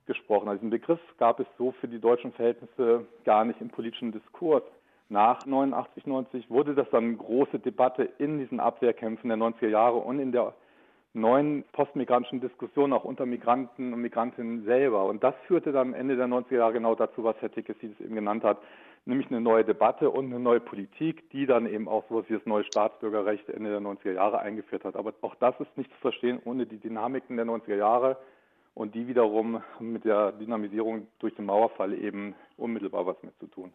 [0.09, 0.55] gesprochen hat.
[0.55, 4.63] Diesen Begriff gab es so für die deutschen Verhältnisse gar nicht im politischen Diskurs.
[5.07, 10.19] Nach 89, 90 wurde das dann große Debatte in diesen Abwehrkämpfen der 90er Jahre und
[10.19, 10.53] in der
[11.13, 15.05] neuen postmigrantischen Diskussionen auch unter Migranten und Migrantinnen selber.
[15.05, 18.43] Und das führte dann Ende der 90er Jahre genau dazu, was Herr Tikesides eben genannt
[18.43, 18.57] hat,
[19.05, 22.45] nämlich eine neue Debatte und eine neue Politik, die dann eben auch so wie das
[22.45, 24.95] neue Staatsbürgerrecht Ende der 90er Jahre eingeführt hat.
[24.95, 28.17] Aber auch das ist nicht zu verstehen ohne die Dynamiken der 90er Jahre
[28.73, 33.73] und die wiederum mit der Dynamisierung durch den Mauerfall eben unmittelbar was mit zu tun.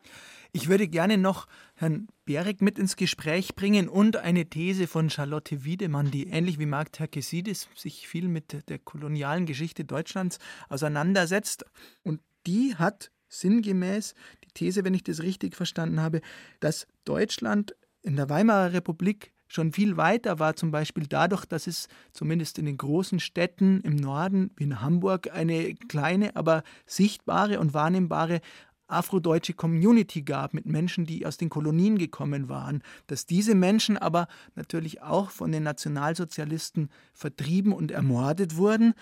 [0.52, 5.64] Ich würde gerne noch Herrn Berek mit ins Gespräch bringen und eine These von Charlotte
[5.64, 11.66] Wiedemann, die ähnlich wie Marc Terkesidis sich viel mit der kolonialen Geschichte Deutschlands auseinandersetzt.
[12.02, 16.20] Und die hat sinngemäß die These, wenn ich das richtig verstanden habe,
[16.60, 21.88] dass Deutschland in der Weimarer Republik schon viel weiter war, zum Beispiel dadurch, dass es
[22.12, 27.74] zumindest in den großen Städten im Norden wie in Hamburg eine kleine, aber sichtbare und
[27.74, 28.40] wahrnehmbare
[28.86, 34.28] afrodeutsche Community gab mit Menschen, die aus den Kolonien gekommen waren, dass diese Menschen aber
[34.56, 38.94] natürlich auch von den Nationalsozialisten vertrieben und ermordet wurden.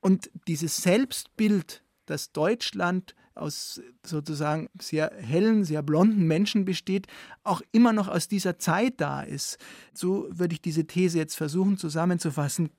[0.00, 7.06] Und dieses Selbstbild, das Deutschland aus sozusagen sehr hellen, sehr blonden Menschen besteht,
[7.42, 9.58] auch immer noch aus dieser Zeit da ist.
[9.92, 12.70] So würde ich diese These jetzt versuchen zusammenzufassen.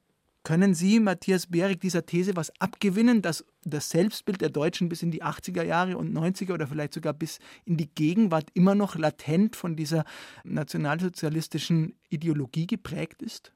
[0.44, 5.12] Können Sie, Matthias Behrig, dieser These was abgewinnen, dass das Selbstbild der Deutschen bis in
[5.12, 9.56] die 80er Jahre und 90er oder vielleicht sogar bis in die Gegenwart immer noch latent
[9.56, 10.04] von dieser
[10.44, 13.54] nationalsozialistischen Ideologie geprägt ist?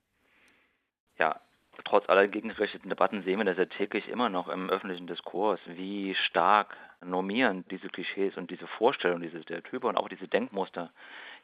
[1.18, 1.42] Ja,
[1.86, 6.16] trotz aller gegenrichteten Debatten sehen wir das ja täglich immer noch im öffentlichen Diskurs, wie
[6.16, 10.92] stark normierend diese Klischees und diese Vorstellungen, diese Stereotype und auch diese Denkmuster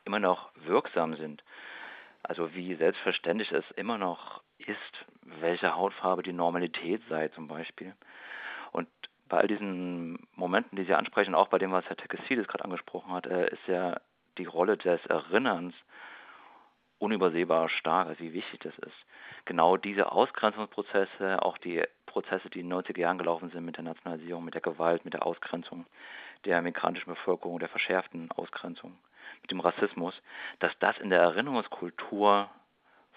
[0.04, 1.44] immer noch wirksam sind.
[2.24, 7.96] Also wie selbstverständlich es immer noch ist, welche Hautfarbe die Normalität sei zum Beispiel.
[8.72, 8.88] Und
[9.28, 13.12] bei all diesen Momenten, die Sie ansprechen, auch bei dem, was Herr Tekesides gerade angesprochen
[13.14, 14.00] hat, äh, ist ja
[14.38, 15.74] die Rolle des Erinnerns
[17.02, 19.06] unübersehbar stark, wie wichtig das ist.
[19.46, 23.84] Genau diese Ausgrenzungsprozesse, auch die Prozesse, die in den 90er Jahren gelaufen sind mit der
[23.84, 25.86] Nationalisierung, mit der Gewalt, mit der Ausgrenzung
[26.46, 28.98] der migrantischen Bevölkerung, der verschärften Ausgrenzung,
[29.42, 30.20] mit dem Rassismus,
[30.60, 32.50] dass das in der Erinnerungskultur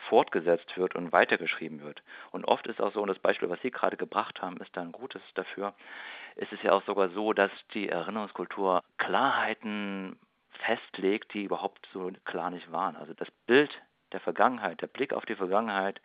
[0.09, 2.03] fortgesetzt wird und weitergeschrieben wird.
[2.31, 4.83] Und oft ist auch so, und das Beispiel, was Sie gerade gebracht haben, ist da
[4.83, 5.75] ein gutes dafür,
[6.37, 10.19] ist es ja auch sogar so, dass die Erinnerungskultur Klarheiten
[10.59, 12.97] festlegt, die überhaupt so klar nicht waren.
[12.97, 16.01] Also das Bild der Vergangenheit, der Blick auf die Vergangenheit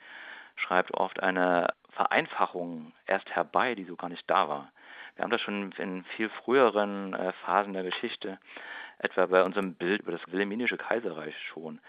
[0.55, 4.71] schreibt oft eine Vereinfachung erst herbei, die so gar nicht da war.
[5.15, 8.39] Wir haben das schon in viel früheren äh, Phasen der Geschichte,
[8.99, 11.79] etwa bei unserem Bild über das Wilhelminische Kaiserreich schon,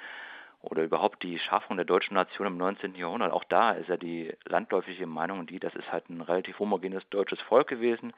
[0.63, 2.95] oder überhaupt die Schaffung der deutschen Nation im 19.
[2.95, 3.33] Jahrhundert.
[3.33, 7.41] Auch da ist ja die landläufige Meinung die, das ist halt ein relativ homogenes deutsches
[7.41, 8.13] Volk gewesen,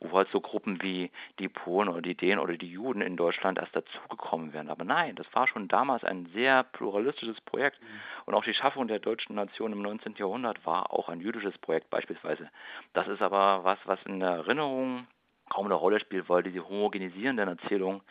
[0.00, 3.58] wo halt so Gruppen wie die Polen oder die Dänen oder die Juden in Deutschland
[3.58, 4.68] erst dazugekommen wären.
[4.68, 7.80] Aber nein, das war schon damals ein sehr pluralistisches Projekt.
[7.80, 7.86] Mhm.
[8.26, 10.16] Und auch die Schaffung der deutschen Nation im 19.
[10.16, 12.50] Jahrhundert war auch ein jüdisches Projekt beispielsweise.
[12.92, 15.06] Das ist aber was, was in der Erinnerung
[15.48, 18.02] kaum eine Rolle spielt, weil diese homogenisierenden Erzählungen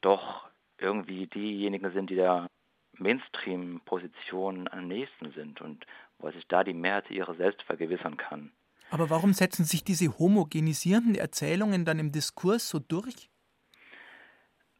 [0.00, 2.46] doch irgendwie diejenigen sind, die da
[3.00, 5.86] Mainstream-Positionen am nächsten sind und
[6.18, 8.52] wo sich da die Mehrheit ihrer selbst vergewissern kann.
[8.90, 13.30] Aber warum setzen sich diese homogenisierenden Erzählungen dann im Diskurs so durch?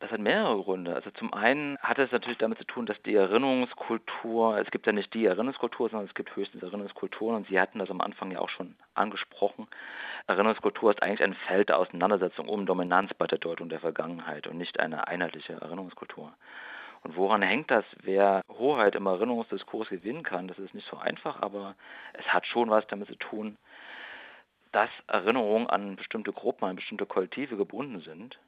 [0.00, 0.94] Das hat mehrere Gründe.
[0.94, 4.92] Also zum einen hat es natürlich damit zu tun, dass die Erinnerungskultur, es gibt ja
[4.92, 8.38] nicht die Erinnerungskultur, sondern es gibt höchstens Erinnerungskulturen und Sie hatten das am Anfang ja
[8.38, 9.68] auch schon angesprochen.
[10.26, 14.56] Erinnerungskultur ist eigentlich ein Feld der Auseinandersetzung um Dominanz bei der Deutung der Vergangenheit und
[14.56, 16.32] nicht eine einheitliche Erinnerungskultur.
[17.02, 20.48] Und woran hängt das, wer Hoheit im Erinnerungsdiskurs gewinnen kann?
[20.48, 21.74] Das ist nicht so einfach, aber
[22.12, 23.56] es hat schon was damit zu tun,
[24.72, 28.38] dass Erinnerungen an bestimmte Gruppen, an bestimmte Kollektive gebunden sind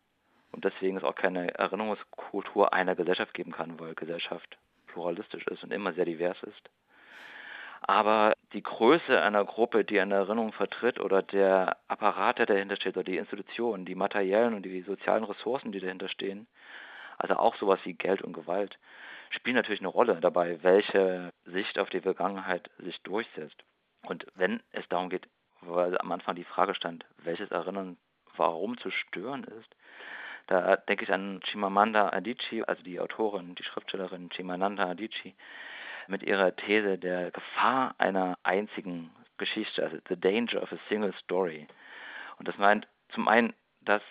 [0.52, 5.72] und deswegen es auch keine Erinnerungskultur einer Gesellschaft geben kann, weil Gesellschaft pluralistisch ist und
[5.72, 6.70] immer sehr divers ist.
[7.80, 12.96] Aber die Größe einer Gruppe, die eine Erinnerung vertritt oder der Apparat, der dahinter steht,
[12.96, 16.46] oder die Institutionen, die materiellen und die sozialen Ressourcen, die dahinter stehen,
[17.18, 18.78] also auch sowas wie Geld und Gewalt,
[19.30, 23.62] spielen natürlich eine Rolle dabei, welche Sicht auf die Vergangenheit sich durchsetzt.
[24.02, 25.28] Und wenn es darum geht,
[25.60, 27.96] weil am Anfang die Frage stand, welches Erinnern
[28.36, 29.74] warum zu stören ist,
[30.48, 35.34] da denke ich an Chimamanda Adichie, also die Autorin, die Schriftstellerin Chimamanda Adichie,
[36.08, 41.68] mit ihrer These der Gefahr einer einzigen Geschichte, also the danger of a single story.
[42.38, 44.02] Und das meint zum einen, dass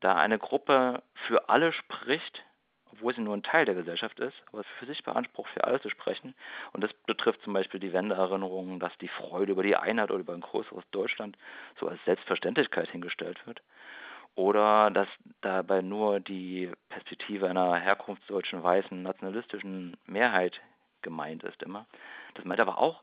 [0.00, 2.44] da eine Gruppe für alle spricht,
[2.92, 5.90] obwohl sie nur ein Teil der Gesellschaft ist, aber für sich beansprucht, für alle zu
[5.90, 6.34] sprechen.
[6.72, 10.34] Und das betrifft zum Beispiel die Wendeerinnerungen, dass die Freude über die Einheit oder über
[10.34, 11.36] ein größeres Deutschland
[11.78, 13.62] so als Selbstverständlichkeit hingestellt wird.
[14.34, 15.08] Oder dass
[15.40, 20.60] dabei nur die Perspektive einer herkunftsdeutschen weißen nationalistischen Mehrheit
[21.02, 21.86] gemeint ist immer.
[22.34, 23.02] Das meint aber auch,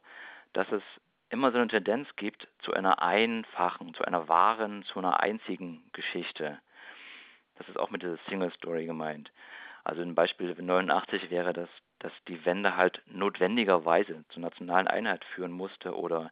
[0.54, 0.84] dass es
[1.30, 6.60] immer so eine Tendenz gibt zu einer einfachen, zu einer wahren, zu einer einzigen Geschichte.
[7.58, 9.32] Das ist auch mit dieser Single Story gemeint.
[9.84, 15.52] Also ein Beispiel 89 wäre das, dass die Wende halt notwendigerweise zur nationalen Einheit führen
[15.52, 16.32] musste oder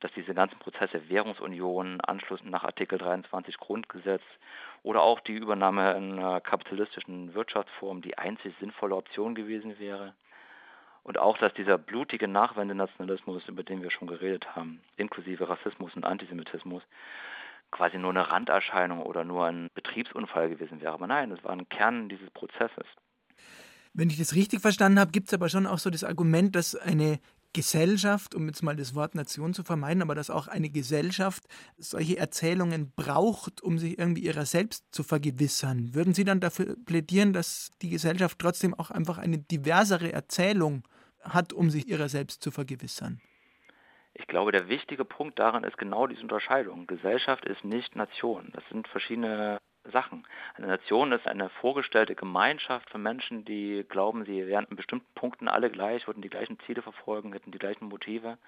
[0.00, 4.22] dass diese ganzen Prozesse Währungsunion, Anschluss nach Artikel 23 Grundgesetz
[4.82, 10.14] oder auch die Übernahme einer kapitalistischen Wirtschaftsform die einzig sinnvolle Option gewesen wäre.
[11.04, 16.04] Und auch, dass dieser blutige Nachwendenationalismus, über den wir schon geredet haben, inklusive Rassismus und
[16.04, 16.82] Antisemitismus,
[17.72, 20.92] quasi nur eine Randerscheinung oder nur ein Betriebsunfall gewesen wäre.
[20.92, 22.86] Aber nein, es war ein Kern dieses Prozesses.
[23.94, 26.76] Wenn ich das richtig verstanden habe, gibt es aber schon auch so das Argument, dass
[26.76, 27.18] eine
[27.52, 31.44] Gesellschaft, um jetzt mal das Wort Nation zu vermeiden, aber dass auch eine Gesellschaft
[31.76, 35.94] solche Erzählungen braucht, um sich irgendwie ihrer selbst zu vergewissern.
[35.94, 40.88] Würden Sie dann dafür plädieren, dass die Gesellschaft trotzdem auch einfach eine diversere Erzählung
[41.20, 43.20] hat, um sich ihrer selbst zu vergewissern?
[44.14, 46.86] Ich glaube, der wichtige Punkt daran ist genau diese Unterscheidung.
[46.86, 48.50] Gesellschaft ist nicht Nation.
[48.54, 50.26] Das sind verschiedene Sachen.
[50.54, 55.48] Eine Nation ist eine vorgestellte Gemeinschaft von Menschen, die glauben, sie wären in bestimmten Punkten
[55.48, 58.38] alle gleich, würden die gleichen Ziele verfolgen, hätten die gleichen Motive.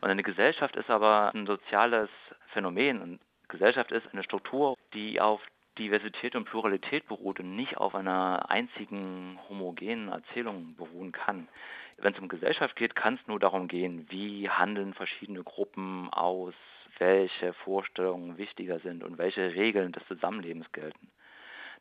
[0.00, 2.08] Und eine Gesellschaft ist aber ein soziales
[2.48, 3.00] Phänomen.
[3.00, 5.40] Und Gesellschaft ist eine Struktur, die auf
[5.78, 11.48] Diversität und Pluralität beruht und nicht auf einer einzigen homogenen Erzählung beruhen kann.
[12.02, 16.54] Wenn es um Gesellschaft geht, kann es nur darum gehen, wie handeln verschiedene Gruppen aus,
[16.98, 21.10] welche Vorstellungen wichtiger sind und welche Regeln des Zusammenlebens gelten.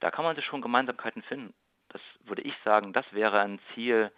[0.01, 1.53] Da kann man sich schon Gemeinsamkeiten finden.
[1.89, 4.11] Das würde ich sagen, das wäre ein Ziel,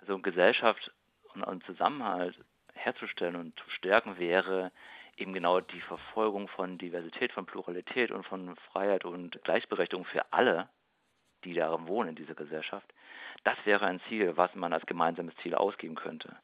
[0.00, 0.92] also Gesellschaft
[1.34, 2.38] und, Zusammenhalt
[2.74, 4.72] herzustellen und zu stärken wäre
[5.16, 10.68] eben genau die Verfolgung von Diversität, von Pluralität und von Freiheit und Gleichberechtigung für alle,
[11.44, 12.92] die darin wohnen in dieser Gesellschaft.
[13.44, 16.36] Das wäre ein Ziel, was man als gemeinsames Ziel ausgeben könnte.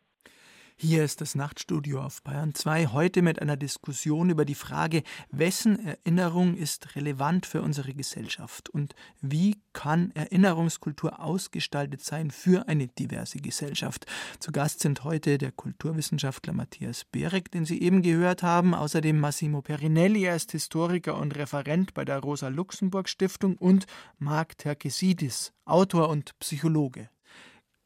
[0.81, 5.85] Hier ist das Nachtstudio auf Bayern 2, heute mit einer Diskussion über die Frage, wessen
[5.85, 13.39] Erinnerung ist relevant für unsere Gesellschaft und wie kann Erinnerungskultur ausgestaltet sein für eine diverse
[13.39, 14.07] Gesellschaft.
[14.39, 19.63] Zu Gast sind heute der Kulturwissenschaftler Matthias Berek, den Sie eben gehört haben, außerdem Massimo
[19.63, 23.89] Perinelli, er ist Historiker und Referent bei der Rosa-Luxemburg-Stiftung und
[24.21, 27.11] Marc Terkesidis, Autor und Psychologe.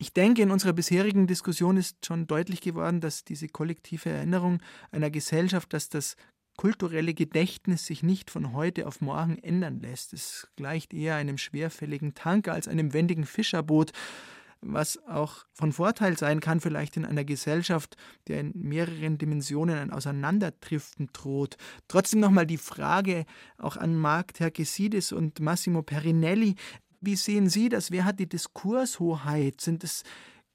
[0.03, 4.59] Ich denke, in unserer bisherigen Diskussion ist schon deutlich geworden, dass diese kollektive Erinnerung
[4.91, 6.17] einer Gesellschaft, dass das
[6.57, 10.13] kulturelle Gedächtnis sich nicht von heute auf morgen ändern lässt.
[10.13, 13.93] Es gleicht eher einem schwerfälligen Tanker als einem wendigen Fischerboot,
[14.63, 19.93] was auch von Vorteil sein kann, vielleicht in einer Gesellschaft, der in mehreren Dimensionen ein
[19.93, 21.57] Auseinanderdriften droht.
[21.89, 23.25] Trotzdem nochmal die Frage
[23.59, 26.55] auch an Marc Terkesidis und Massimo Perinelli.
[27.03, 27.91] Wie sehen Sie das?
[27.91, 29.61] Wer hat die Diskurshoheit?
[29.61, 30.05] Sind es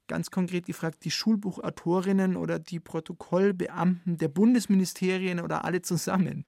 [0.08, 6.46] ganz konkret gefragt die Schulbuchautorinnen oder die Protokollbeamten der Bundesministerien oder alle zusammen?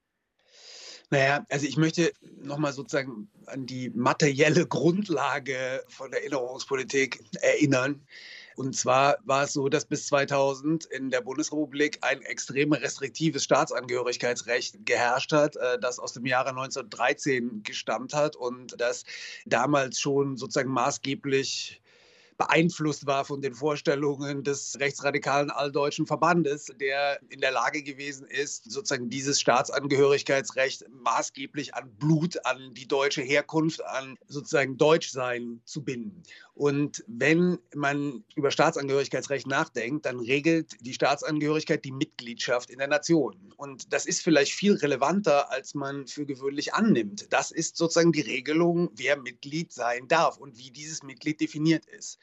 [1.10, 8.06] Naja, also ich möchte nochmal sozusagen an die materielle Grundlage von Erinnerungspolitik erinnern.
[8.60, 14.86] Und zwar war es so, dass bis 2000 in der Bundesrepublik ein extrem restriktives Staatsangehörigkeitsrecht
[14.86, 19.06] geherrscht hat, äh, das aus dem Jahre 1913 gestammt hat und das
[19.46, 21.82] damals schon sozusagen maßgeblich
[22.40, 28.72] beeinflusst war von den Vorstellungen des rechtsradikalen Alldeutschen Verbandes, der in der Lage gewesen ist,
[28.72, 36.24] sozusagen dieses Staatsangehörigkeitsrecht maßgeblich an Blut, an die deutsche Herkunft, an sozusagen Deutschsein zu binden.
[36.60, 43.54] Und wenn man über Staatsangehörigkeitsrecht nachdenkt, dann regelt die Staatsangehörigkeit die Mitgliedschaft in der Nation.
[43.56, 47.32] Und das ist vielleicht viel relevanter, als man für gewöhnlich annimmt.
[47.32, 52.20] Das ist sozusagen die Regelung, wer Mitglied sein darf und wie dieses Mitglied definiert ist.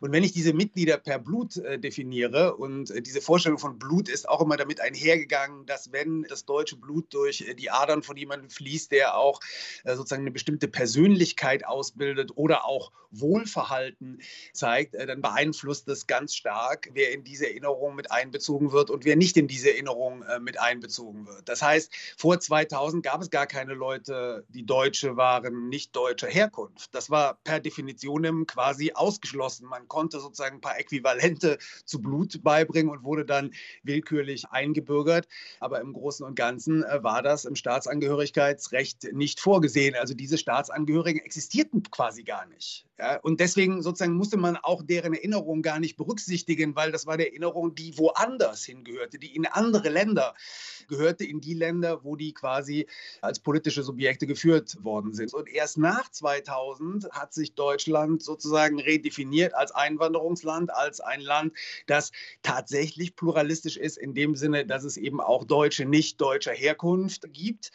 [0.00, 4.08] Und wenn ich diese Mitglieder per Blut äh, definiere, und äh, diese Vorstellung von Blut
[4.08, 8.16] ist auch immer damit einhergegangen, dass wenn das deutsche Blut durch äh, die Adern von
[8.16, 9.38] jemandem fließt, der auch
[9.84, 13.75] sozusagen eine bestimmte Persönlichkeit ausbildet oder auch Wohlverhalten
[14.52, 19.04] zeigt, äh, dann beeinflusst das ganz stark, wer in diese Erinnerung mit einbezogen wird und
[19.04, 21.48] wer nicht in diese Erinnerung äh, mit einbezogen wird.
[21.48, 26.94] Das heißt, vor 2000 gab es gar keine Leute, die Deutsche waren, nicht deutscher Herkunft.
[26.94, 29.66] Das war per Definition quasi ausgeschlossen.
[29.66, 35.28] Man konnte sozusagen ein paar Äquivalente zu Blut beibringen und wurde dann willkürlich eingebürgert.
[35.60, 39.94] Aber im Großen und Ganzen äh, war das im Staatsangehörigkeitsrecht nicht vorgesehen.
[39.94, 42.86] Also diese Staatsangehörigen existierten quasi gar nicht.
[42.98, 47.16] Ja, und deswegen sozusagen musste man auch deren Erinnerung gar nicht berücksichtigen, weil das war
[47.16, 50.34] der Erinnerung, die woanders hingehörte, die in andere Länder
[50.88, 52.86] gehörte, in die Länder, wo die quasi
[53.20, 55.34] als politische Subjekte geführt worden sind.
[55.34, 61.52] Und erst nach 2000 hat sich Deutschland sozusagen redefiniert als Einwanderungsland, als ein Land,
[61.86, 67.32] das tatsächlich pluralistisch ist, in dem Sinne, dass es eben auch Deutsche nicht deutscher Herkunft
[67.32, 67.72] gibt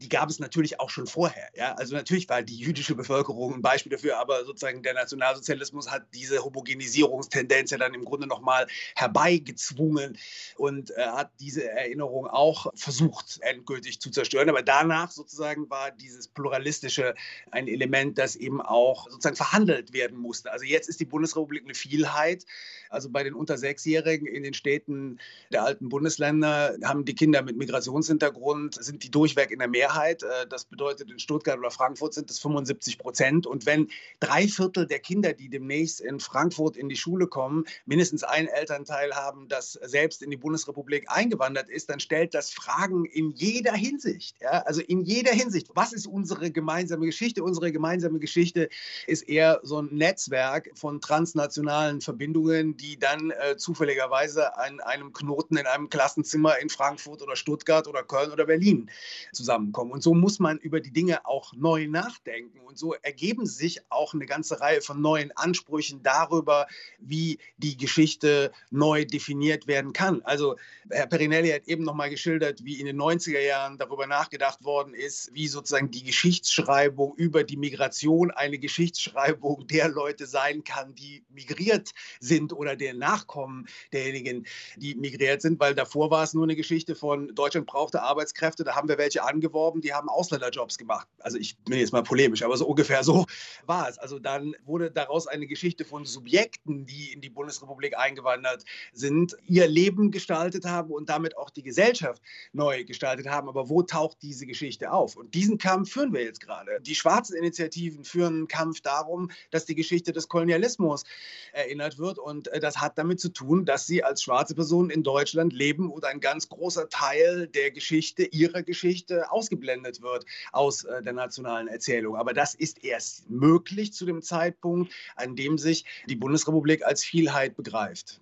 [0.00, 1.48] die gab es natürlich auch schon vorher.
[1.54, 1.74] Ja?
[1.74, 6.44] Also natürlich war die jüdische Bevölkerung ein Beispiel dafür, aber sozusagen der Nationalsozialismus hat diese
[6.44, 10.16] Homogenisierungstendenz ja dann im Grunde nochmal herbeigezwungen
[10.56, 14.48] und äh, hat diese Erinnerung auch versucht endgültig zu zerstören.
[14.48, 17.14] Aber danach sozusagen war dieses Pluralistische
[17.50, 20.52] ein Element, das eben auch sozusagen verhandelt werden musste.
[20.52, 22.44] Also jetzt ist die Bundesrepublik eine Vielheit.
[22.90, 25.18] Also bei den unter Sechsjährigen in den Städten
[25.52, 30.22] der alten Bundesländer haben die Kinder mit Migrationshintergrund, sind die durchweg in der Mehrheit.
[30.22, 33.46] Äh, das bedeutet, in Stuttgart oder Frankfurt sind es 75 Prozent.
[33.46, 33.88] Und wenn
[34.20, 39.14] drei Viertel der Kinder, die demnächst in Frankfurt in die Schule kommen, mindestens ein Elternteil
[39.14, 44.36] haben, das selbst in die Bundesrepublik eingewandert ist, dann stellt das Fragen in jeder Hinsicht.
[44.40, 44.62] Ja?
[44.62, 45.68] Also in jeder Hinsicht.
[45.74, 47.42] Was ist unsere gemeinsame Geschichte?
[47.42, 48.68] Unsere gemeinsame Geschichte
[49.06, 55.56] ist eher so ein Netzwerk von transnationalen Verbindungen, die dann äh, zufälligerweise an einem Knoten
[55.56, 58.90] in einem Klassenzimmer in Frankfurt oder Stuttgart oder Köln oder Berlin
[59.32, 59.92] zusammenkommen kommen.
[59.92, 62.60] Und so muss man über die Dinge auch neu nachdenken.
[62.60, 66.66] Und so ergeben sich auch eine ganze Reihe von neuen Ansprüchen darüber,
[66.98, 70.22] wie die Geschichte neu definiert werden kann.
[70.22, 70.56] Also
[70.90, 74.94] Herr Perinelli hat eben noch mal geschildert, wie in den 90er Jahren darüber nachgedacht worden
[74.94, 81.24] ist, wie sozusagen die Geschichtsschreibung über die Migration eine Geschichtsschreibung der Leute sein kann, die
[81.30, 86.56] migriert sind oder der Nachkommen derjenigen, die migriert sind, weil davor war es nur eine
[86.56, 91.08] Geschichte von Deutschland brauchte Arbeitskräfte, da haben wir welche angeworben die haben Ausländerjobs gemacht.
[91.18, 93.26] Also ich bin jetzt mal polemisch, aber so ungefähr so
[93.66, 93.98] war es.
[93.98, 99.66] Also dann wurde daraus eine Geschichte von Subjekten, die in die Bundesrepublik eingewandert sind, ihr
[99.66, 103.48] Leben gestaltet haben und damit auch die Gesellschaft neu gestaltet haben.
[103.48, 105.16] Aber wo taucht diese Geschichte auf?
[105.16, 106.80] Und diesen Kampf führen wir jetzt gerade.
[106.80, 111.04] Die schwarzen Initiativen führen einen Kampf darum, dass die Geschichte des Kolonialismus
[111.52, 112.18] erinnert wird.
[112.18, 115.90] Und äh, das hat damit zu tun, dass sie als schwarze Personen in Deutschland leben
[115.90, 121.68] und ein ganz großer Teil der Geschichte, ihrer Geschichte, ausgeblendet wird aus äh, der nationalen
[121.68, 122.16] Erzählung.
[122.16, 127.56] Aber das ist erst möglich zu dem Zeitpunkt, an dem sich die Bundesrepublik als Vielheit
[127.56, 128.20] begreift.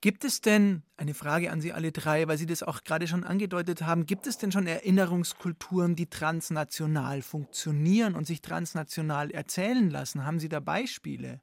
[0.00, 3.24] Gibt es denn, eine Frage an Sie alle drei, weil Sie das auch gerade schon
[3.24, 10.24] angedeutet haben, gibt es denn schon Erinnerungskulturen, die transnational funktionieren und sich transnational erzählen lassen?
[10.24, 11.40] Haben Sie da Beispiele?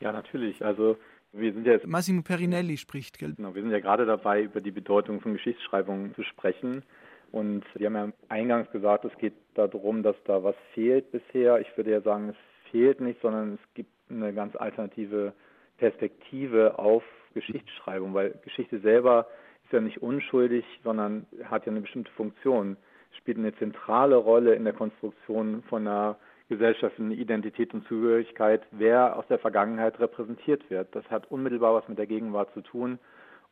[0.00, 0.62] Ja, natürlich.
[0.62, 0.98] Also
[1.32, 3.18] wir sind ja jetzt, Massimo Perinelli spricht.
[3.18, 6.82] Genau, wir sind ja gerade dabei, über die Bedeutung von Geschichtsschreibung zu sprechen.
[7.30, 11.60] Und Sie haben ja eingangs gesagt, es geht darum, dass da was fehlt bisher.
[11.60, 15.34] Ich würde ja sagen, es fehlt nicht, sondern es gibt eine ganz alternative
[15.76, 17.02] Perspektive auf
[17.34, 19.26] Geschichtsschreibung, weil Geschichte selber
[19.64, 22.76] ist ja nicht unschuldig, sondern hat ja eine bestimmte Funktion,
[23.18, 26.16] spielt eine zentrale Rolle in der Konstruktion von einer
[26.48, 30.94] gesellschaftlichen Identität und Zugehörigkeit, wer aus der Vergangenheit repräsentiert wird.
[30.94, 32.98] Das hat unmittelbar was mit der Gegenwart zu tun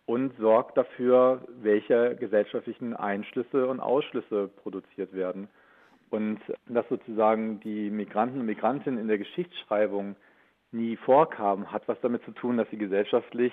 [0.06, 5.48] und sorgt dafür, welche gesellschaftlichen Einschlüsse und Ausschlüsse produziert werden.
[6.10, 10.16] Und dass sozusagen die Migranten und Migrantinnen in der Geschichtsschreibung
[10.70, 13.52] nie vorkamen, hat was damit zu tun, dass sie gesellschaftlich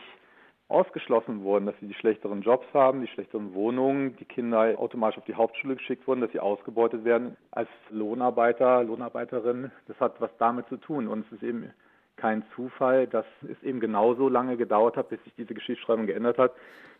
[0.74, 5.26] ausgeschlossen wurden, dass sie die schlechteren Jobs haben, die schlechteren Wohnungen, die Kinder automatisch auf
[5.26, 9.72] die Hauptschule geschickt wurden, dass sie ausgebeutet werden als Lohnarbeiter, Lohnarbeiterin.
[9.88, 11.08] Das hat was damit zu tun.
[11.08, 11.72] Und es ist eben
[12.16, 16.54] kein Zufall, dass es eben genauso lange gedauert hat, bis sich diese Geschichtsschreibung geändert hat,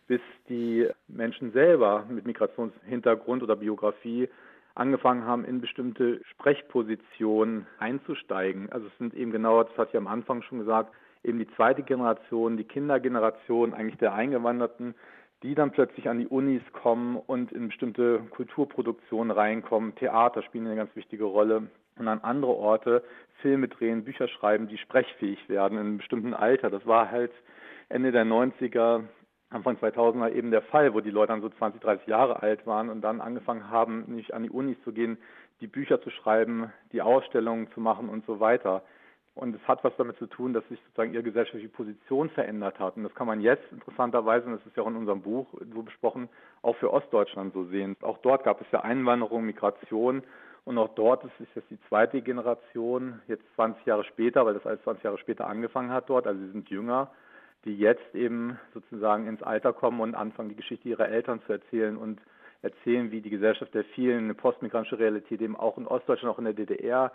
[0.06, 4.28] bis die Menschen selber mit Migrationshintergrund oder Biografie
[4.74, 8.70] angefangen haben, in bestimmte Sprechpositionen einzusteigen.
[8.70, 10.92] Also es sind eben genau, das hatte ich am Anfang schon gesagt,
[11.24, 14.94] eben die zweite Generation, die Kindergeneration eigentlich der Eingewanderten,
[15.42, 19.94] die dann plötzlich an die Unis kommen und in bestimmte Kulturproduktionen reinkommen.
[19.94, 21.68] Theater spielen eine ganz wichtige Rolle
[21.98, 23.04] und an andere Orte
[23.42, 26.70] Filme drehen, Bücher schreiben, die sprechfähig werden in einem bestimmten Alter.
[26.70, 27.32] Das war halt
[27.90, 29.02] Ende der 90er,
[29.50, 32.88] Anfang 2000er eben der Fall, wo die Leute dann so 20, 30 Jahre alt waren
[32.88, 35.18] und dann angefangen haben, nicht an die Unis zu gehen,
[35.60, 38.82] die Bücher zu schreiben, die Ausstellungen zu machen und so weiter.
[39.34, 42.96] Und es hat was damit zu tun, dass sich sozusagen ihre gesellschaftliche Position verändert hat.
[42.96, 45.82] Und das kann man jetzt interessanterweise, und das ist ja auch in unserem Buch so
[45.82, 46.28] besprochen,
[46.62, 47.96] auch für Ostdeutschland so sehen.
[48.02, 50.22] Auch dort gab es ja Einwanderung, Migration.
[50.64, 54.66] Und auch dort ist es jetzt die zweite Generation, jetzt 20 Jahre später, weil das
[54.66, 57.10] alles 20 Jahre später angefangen hat dort, also sie sind jünger,
[57.64, 61.96] die jetzt eben sozusagen ins Alter kommen und anfangen, die Geschichte ihrer Eltern zu erzählen
[61.96, 62.20] und
[62.62, 66.46] erzählen, wie die Gesellschaft der vielen, eine postmigrantische Realität eben auch in Ostdeutschland, auch in
[66.46, 67.12] der DDR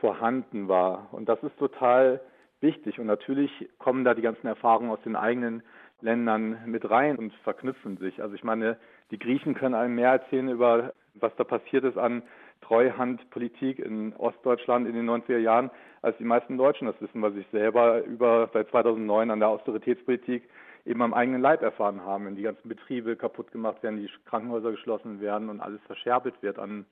[0.00, 1.08] vorhanden war.
[1.12, 2.20] Und das ist total
[2.60, 2.98] wichtig.
[2.98, 5.62] Und natürlich kommen da die ganzen Erfahrungen aus den eigenen
[6.00, 8.22] Ländern mit rein und verknüpfen sich.
[8.22, 8.76] Also ich meine,
[9.10, 12.22] die Griechen können einem mehr erzählen über, was da passiert ist an
[12.62, 15.70] Treuhandpolitik in Ostdeutschland in den 90er Jahren,
[16.02, 20.48] als die meisten Deutschen das wissen, weil ich selber über seit 2009 an der Austeritätspolitik
[20.84, 24.70] eben am eigenen Leib erfahren haben, wenn die ganzen Betriebe kaputt gemacht werden, die Krankenhäuser
[24.70, 26.86] geschlossen werden und alles verscherbelt wird an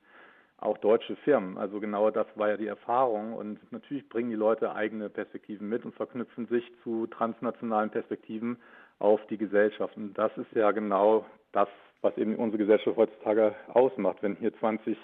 [0.65, 1.57] auch deutsche Firmen.
[1.57, 3.33] Also genau das war ja die Erfahrung.
[3.33, 8.57] Und natürlich bringen die Leute eigene Perspektiven mit und verknüpfen sich zu transnationalen Perspektiven
[8.99, 9.95] auf die Gesellschaft.
[9.97, 11.69] Und das ist ja genau das,
[12.01, 14.17] was eben unsere Gesellschaft heutzutage ausmacht.
[14.21, 14.97] Wenn hier 20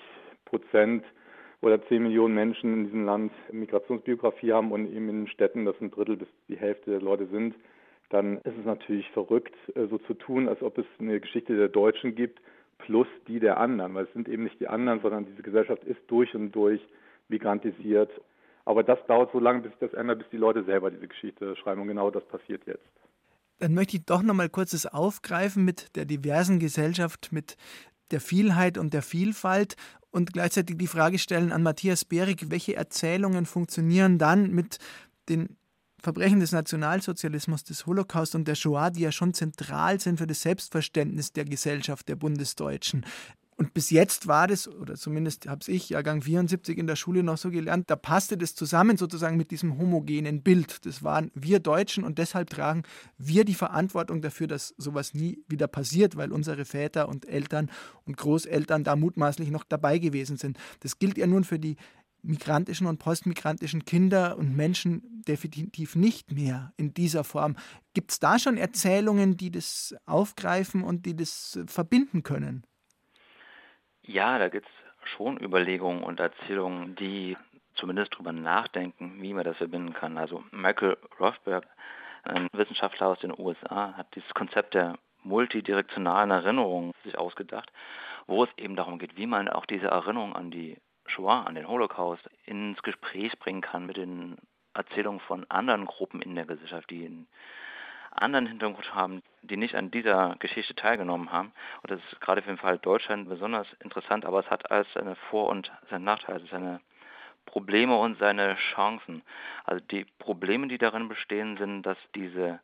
[0.46, 1.04] Prozent
[1.62, 5.92] oder 10 Millionen Menschen in diesem Land Migrationsbiografie haben und eben in Städten das ein
[5.92, 7.56] Drittel bis die Hälfte der Leute sind,
[8.10, 11.70] dann ist es natürlich verrückt, äh, so zu tun, als ob es eine Geschichte der
[11.70, 12.40] Deutschen gibt,
[12.86, 16.00] plus die der anderen, weil es sind eben nicht die anderen, sondern diese Gesellschaft ist
[16.08, 16.82] durch und durch
[17.30, 18.12] migrantisiert.
[18.66, 21.56] Aber das dauert so lange, bis sich das ändert, bis die Leute selber diese Geschichte
[21.56, 21.82] schreiben.
[21.82, 22.86] Und genau das passiert jetzt.
[23.60, 27.58] Dann möchte ich doch noch mal kurzes aufgreifen mit der diversen Gesellschaft, mit
[28.12, 29.76] der Vielheit und der Vielfalt
[30.12, 34.78] und gleichzeitig die Frage stellen an Matthias Behrig, welche Erzählungen funktionieren dann mit
[35.30, 35.58] den
[36.02, 40.42] Verbrechen des Nationalsozialismus, des Holocaust und der Shoah, die ja schon zentral sind für das
[40.42, 43.06] Selbstverständnis der Gesellschaft der Bundesdeutschen.
[43.62, 47.38] Und bis jetzt war das, oder zumindest habe ich Jahrgang 74 in der Schule noch
[47.38, 50.84] so gelernt, da passte das zusammen sozusagen mit diesem homogenen Bild.
[50.88, 52.82] Das waren wir Deutschen und deshalb tragen
[53.20, 57.70] wir die Verantwortung dafür, dass sowas nie wieder passiert, weil unsere Väter und Eltern
[58.06, 60.58] und Großeltern da mutmaßlich noch dabei gewesen sind.
[60.80, 61.76] Das gilt ja nun für die
[62.24, 67.56] migrantischen und postmigrantischen Kinder und Menschen definitiv nicht mehr in dieser Form.
[67.94, 72.66] Gibt es da schon Erzählungen, die das aufgreifen und die das verbinden können?
[74.04, 77.38] Ja, da gibt es schon Überlegungen und Erzählungen, die
[77.76, 80.18] zumindest darüber nachdenken, wie man das verbinden kann.
[80.18, 81.68] Also Michael Rothberg,
[82.24, 87.72] ein Wissenschaftler aus den USA, hat dieses Konzept der multidirektionalen Erinnerung sich ausgedacht,
[88.28, 90.78] wo es eben darum geht, wie man auch diese Erinnerung an die
[91.12, 94.38] Shoah, an den Holocaust, ins Gespräch bringen kann mit den
[94.74, 97.28] Erzählungen von anderen Gruppen in der Gesellschaft, die einen
[98.12, 101.52] anderen Hintergrund haben, die nicht an dieser Geschichte teilgenommen haben.
[101.82, 105.16] Und das ist gerade für den Fall Deutschland besonders interessant, aber es hat alles seine
[105.16, 106.82] Vor- und seine Nachteile, seine
[107.46, 109.24] Probleme und seine Chancen.
[109.66, 112.60] Also die Probleme, die darin bestehen, sind, dass diese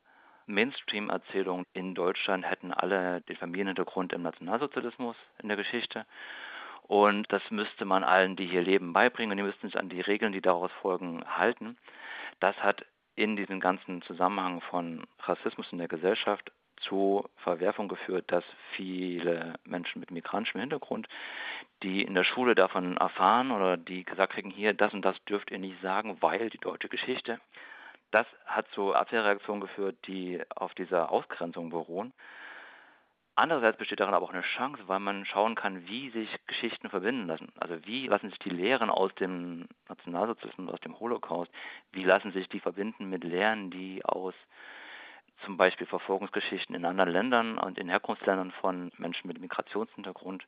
[0.46, 6.06] Mainstream-Erzählungen in Deutschland hätten alle den Familienhintergrund im Nationalsozialismus in der Geschichte
[6.88, 9.32] und das müsste man allen, die hier leben, beibringen.
[9.32, 11.78] Und die müssten sich an die Regeln, die daraus folgen, halten.
[12.40, 12.86] Das hat
[13.16, 20.00] in diesem ganzen Zusammenhang von Rassismus in der Gesellschaft zu Verwerfung geführt, dass viele Menschen
[20.00, 21.08] mit migrantischem Hintergrund,
[21.84, 25.50] die in der Schule davon erfahren oder die gesagt kriegen, hier, das und das dürft
[25.50, 27.40] ihr nicht sagen, weil die deutsche Geschichte,
[28.12, 32.14] das hat zu Abwehrreaktionen geführt, die auf dieser Ausgrenzung beruhen.
[33.40, 37.28] Andererseits besteht darin aber auch eine Chance, weil man schauen kann, wie sich Geschichten verbinden
[37.28, 37.50] lassen.
[37.60, 41.52] Also wie lassen sich die Lehren aus dem Nationalsozialismus, aus dem Holocaust,
[41.92, 44.34] wie lassen sich die verbinden mit Lehren, die aus
[45.46, 50.48] zum Beispiel Verfolgungsgeschichten in anderen Ländern und in Herkunftsländern von Menschen mit Migrationshintergrund,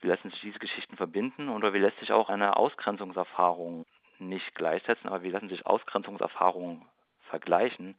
[0.00, 3.86] wie lassen sich diese Geschichten verbinden oder wie lässt sich auch eine Ausgrenzungserfahrung
[4.18, 6.82] nicht gleichsetzen, aber wie lassen sich Ausgrenzungserfahrungen
[7.30, 7.94] vergleichen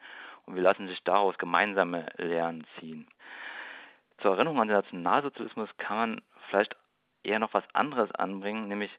[0.45, 3.07] und wie lassen sich daraus gemeinsame Lehren ziehen.
[4.21, 6.75] Zur Erinnerung an den Nationalsozialismus kann man vielleicht
[7.23, 8.91] eher noch was anderes anbringen, nämlich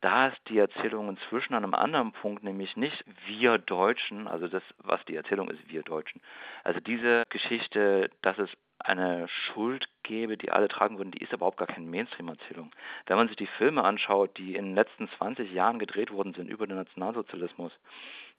[0.00, 4.62] da ist die Erzählung inzwischen an einem anderen Punkt, nämlich nicht wir Deutschen, also das,
[4.78, 6.20] was die Erzählung ist, wir Deutschen.
[6.62, 11.56] Also diese Geschichte, dass es eine Schuld gäbe, die alle tragen würden, die ist überhaupt
[11.56, 12.70] gar keine Mainstream-Erzählung.
[13.06, 16.50] Wenn man sich die Filme anschaut, die in den letzten 20 Jahren gedreht worden sind
[16.50, 17.72] über den Nationalsozialismus,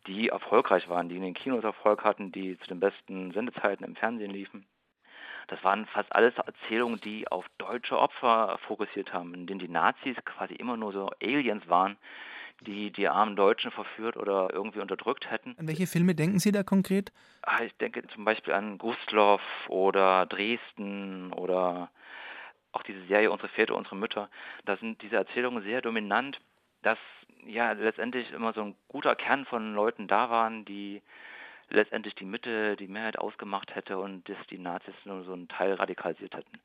[0.05, 3.95] die erfolgreich waren, die in den Kinos Erfolg hatten, die zu den besten Sendezeiten im
[3.95, 4.67] Fernsehen liefen,
[5.47, 10.15] das waren fast alles Erzählungen, die auf deutsche Opfer fokussiert haben, in denen die Nazis
[10.25, 11.97] quasi immer nur so Aliens waren,
[12.61, 15.55] die die armen Deutschen verführt oder irgendwie unterdrückt hätten.
[15.57, 17.11] An welche Filme denken Sie da konkret?
[17.43, 21.91] Ah, ich denke zum Beispiel an Gustloff oder Dresden oder
[22.71, 24.29] auch diese Serie Unsere Väter, unsere Mütter.
[24.65, 26.39] Da sind diese Erzählungen sehr dominant,
[26.81, 26.97] dass
[27.45, 31.01] ja letztendlich immer so ein guter Kern von Leuten da waren, die
[31.69, 35.73] letztendlich die Mitte, die Mehrheit ausgemacht hätte und dass die Nazis nur so einen Teil
[35.73, 36.59] radikalisiert hätten.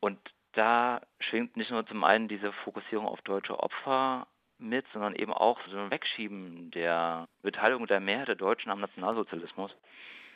[0.00, 0.18] Und
[0.52, 4.26] da schwingt nicht nur zum einen diese Fokussierung auf deutsche Opfer
[4.58, 9.74] mit, sondern eben auch so ein Wegschieben der Beteiligung der Mehrheit der Deutschen am Nationalsozialismus.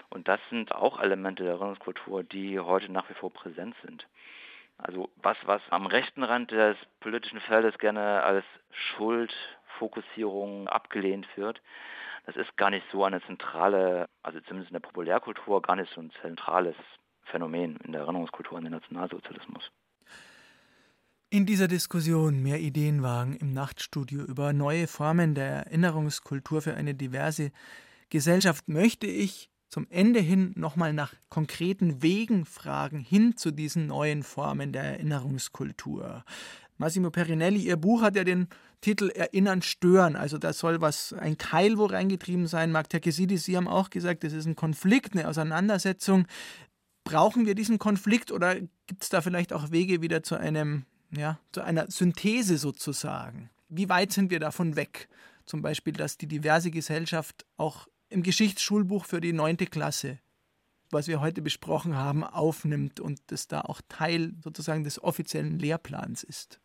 [0.08, 4.06] Und das sind auch Elemente der Erinnerungskultur, die heute nach wie vor präsent sind.
[4.78, 11.60] Also was, was am rechten Rand des politischen Feldes gerne als Schuldfokussierung abgelehnt wird,
[12.26, 16.00] das ist gar nicht so eine zentrale, also zumindest in der Populärkultur, gar nicht so
[16.00, 16.74] ein zentrales
[17.22, 19.70] Phänomen in der Erinnerungskultur an den Nationalsozialismus.
[21.30, 27.52] In dieser Diskussion mehr Ideenwagen im Nachtstudio über neue Formen der Erinnerungskultur für eine diverse
[28.10, 34.22] Gesellschaft möchte ich zum Ende hin nochmal nach konkreten Wegen fragen hin zu diesen neuen
[34.22, 36.24] Formen der Erinnerungskultur.
[36.78, 38.48] Massimo Perinelli, Ihr Buch hat ja den
[38.80, 40.16] Titel Erinnern, Stören.
[40.16, 42.72] Also da soll was, ein Keil wo reingetrieben sein.
[42.72, 46.26] Mark Terkesidis, Sie haben auch gesagt, das ist ein Konflikt, eine Auseinandersetzung.
[47.04, 48.56] Brauchen wir diesen Konflikt oder
[48.86, 53.50] gibt es da vielleicht auch Wege wieder zu einem, ja, zu einer Synthese sozusagen?
[53.68, 55.08] Wie weit sind wir davon weg?
[55.46, 60.18] Zum Beispiel, dass die diverse Gesellschaft auch im Geschichtsschulbuch für die neunte Klasse,
[60.90, 66.22] was wir heute besprochen haben, aufnimmt und das da auch Teil sozusagen des offiziellen Lehrplans
[66.22, 66.60] ist.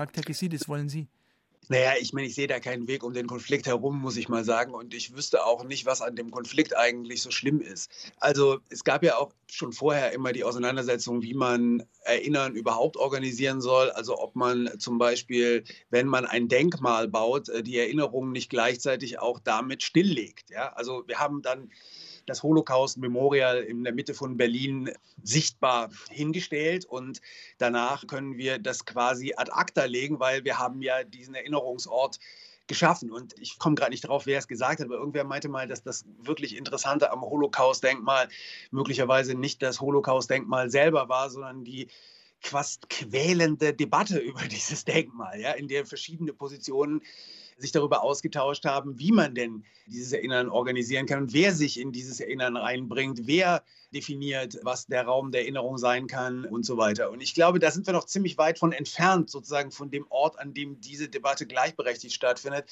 [0.00, 1.08] Marc Terkesidis, wollen Sie?
[1.68, 4.44] Naja, ich meine, ich sehe da keinen Weg um den Konflikt herum, muss ich mal
[4.44, 4.72] sagen.
[4.72, 7.90] Und ich wüsste auch nicht, was an dem Konflikt eigentlich so schlimm ist.
[8.16, 13.60] Also es gab ja auch schon vorher immer die Auseinandersetzung, wie man Erinnern überhaupt organisieren
[13.60, 13.90] soll.
[13.90, 19.18] Also ob man zum Beispiel, wenn man ein Denkmal baut, äh, die Erinnerungen nicht gleichzeitig
[19.18, 20.48] auch damit stilllegt.
[20.48, 20.72] Ja?
[20.72, 21.70] Also wir haben dann
[22.30, 24.90] das Holocaust Memorial in der Mitte von Berlin
[25.22, 27.20] sichtbar hingestellt und
[27.58, 32.18] danach können wir das quasi ad acta legen, weil wir haben ja diesen Erinnerungsort
[32.68, 33.10] geschaffen.
[33.10, 35.82] Und ich komme gerade nicht drauf, wer es gesagt hat, aber irgendwer meinte mal, dass
[35.82, 38.28] das wirklich Interessante am Holocaust-Denkmal
[38.70, 41.88] möglicherweise nicht das Holocaust-Denkmal selber war, sondern die
[42.38, 47.02] fast quälende Debatte über dieses Denkmal, ja, in der verschiedene Positionen
[47.60, 51.92] sich darüber ausgetauscht haben, wie man denn dieses Erinnern organisieren kann und wer sich in
[51.92, 57.10] dieses Erinnern reinbringt, wer definiert, was der Raum der Erinnerung sein kann und so weiter.
[57.10, 60.38] Und ich glaube, da sind wir noch ziemlich weit von entfernt, sozusagen von dem Ort,
[60.38, 62.66] an dem diese Debatte gleichberechtigt stattfindet.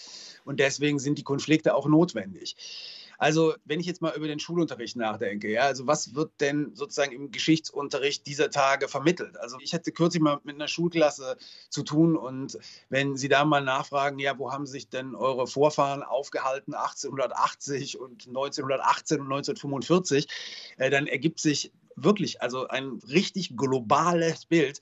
[0.45, 2.57] Und deswegen sind die Konflikte auch notwendig.
[3.19, 7.13] Also, wenn ich jetzt mal über den Schulunterricht nachdenke, ja, also was wird denn sozusagen
[7.13, 9.37] im Geschichtsunterricht dieser Tage vermittelt?
[9.37, 11.37] Also, ich hatte kürzlich mal mit einer Schulklasse
[11.69, 12.59] zu tun und
[12.89, 18.29] wenn Sie da mal nachfragen, ja, wo haben sich denn eure Vorfahren aufgehalten 1880 und
[18.29, 20.29] 1918 und 1945,
[20.77, 24.81] äh, dann ergibt sich wirklich also ein richtig globales Bild,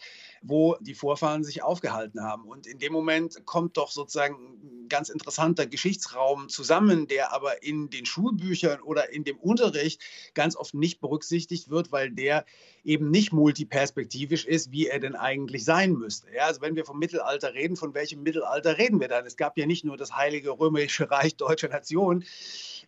[0.49, 2.45] wo die Vorfahren sich aufgehalten haben.
[2.45, 7.91] Und in dem Moment kommt doch sozusagen ein ganz interessanter Geschichtsraum zusammen, der aber in
[7.91, 10.01] den Schulbüchern oder in dem Unterricht
[10.35, 12.45] ganz oft nicht berücksichtigt wird, weil der
[12.87, 16.29] eben nicht multiperspektivisch ist, wie er denn eigentlich sein müsste.
[16.33, 19.27] Ja, also wenn wir vom Mittelalter reden, von welchem Mittelalter reden wir dann?
[19.27, 22.25] Es gab ja nicht nur das Heilige Römische Reich deutscher Nation,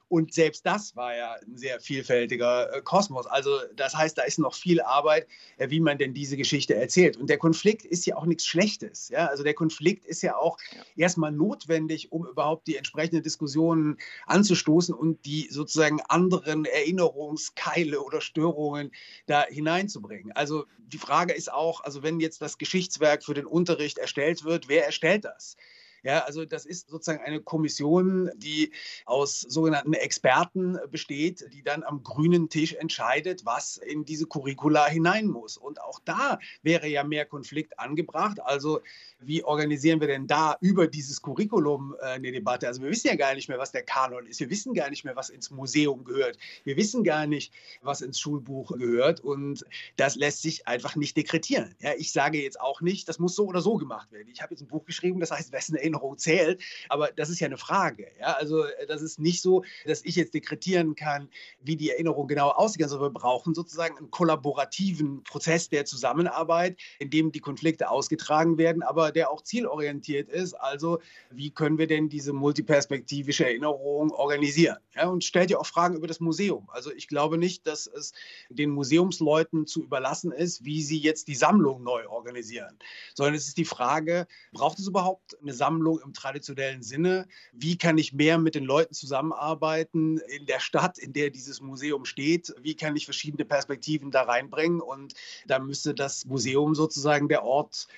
[0.09, 3.27] und selbst das war ja ein sehr vielfältiger äh, Kosmos.
[3.27, 5.27] Also das heißt, da ist noch viel Arbeit,
[5.59, 7.19] äh, wie man denn diese Geschichte erzählt.
[7.19, 9.11] Und der Konflikt ist ja auch nichts Schlechtes.
[9.11, 9.27] Ja?
[9.27, 10.57] Also der Konflikt ist ja auch
[10.97, 18.93] erstmal notwendig, um überhaupt die entsprechenden Diskussionen anzustoßen und die sozusagen anderen Erinnerungskeile oder Störungen
[19.27, 19.45] da
[19.89, 20.33] hineinzubringen.
[20.33, 24.69] Also die Frage ist auch, also wenn jetzt das Geschichtswerk für den Unterricht erstellt wird,
[24.69, 25.57] wer erstellt das?
[26.03, 28.73] Ja, also das ist sozusagen eine Kommission, die
[29.05, 35.27] aus sogenannten Experten besteht, die dann am grünen Tisch entscheidet, was in diese Curricula hinein
[35.27, 35.57] muss.
[35.57, 38.41] Und auch da wäre ja mehr Konflikt angebracht.
[38.41, 38.81] Also
[39.21, 42.69] wie organisieren wir denn da über dieses Curriculum äh, eine Debatte?
[42.69, 44.41] Also wir wissen ja gar nicht mehr, was der Kanon ist.
[44.41, 46.39] Wir wissen gar nicht mehr, was ins Museum gehört.
[46.65, 49.21] Wir wissen gar nicht, was ins Schulbuch gehört.
[49.21, 49.65] Und
[49.97, 51.75] das lässt sich einfach nicht dekretieren.
[51.81, 54.29] Ja, ich sage jetzt auch nicht, das muss so oder so gemacht werden.
[54.29, 56.63] Ich habe jetzt ein Buch geschrieben, das heißt, wessen Erinnerung zählt.
[56.89, 58.09] Aber das ist ja eine Frage.
[58.21, 58.35] Ja?
[58.35, 61.29] Also das ist nicht so, dass ich jetzt dekretieren kann,
[61.61, 62.83] wie die Erinnerung genau aussieht.
[62.83, 68.83] Also wir brauchen sozusagen einen kollaborativen Prozess der Zusammenarbeit, in dem die Konflikte ausgetragen werden,
[68.83, 70.55] aber der auch zielorientiert ist.
[70.55, 74.79] Also wie können wir denn diese multiperspektivische Erinnerung organisieren?
[74.95, 75.09] Ja?
[75.09, 76.69] Und stellt ja auch Fragen über das Museum.
[76.71, 78.13] Also ich glaube nicht, dass es
[78.51, 82.79] den Museumsleuten zu überlassen ist, wie sie jetzt die Sammlung neu organisieren,
[83.15, 87.27] sondern es ist die Frage, braucht es überhaupt eine Sammlung im traditionellen Sinne?
[87.53, 92.05] Wie kann ich mehr mit den Leuten zusammenarbeiten in der Stadt, in der dieses Museum
[92.05, 92.55] steht?
[92.61, 94.81] Wie kann ich verschiedene Perspektiven da reinbringen?
[94.81, 95.15] Und
[95.47, 97.89] da müsste das Museum sozusagen der Ort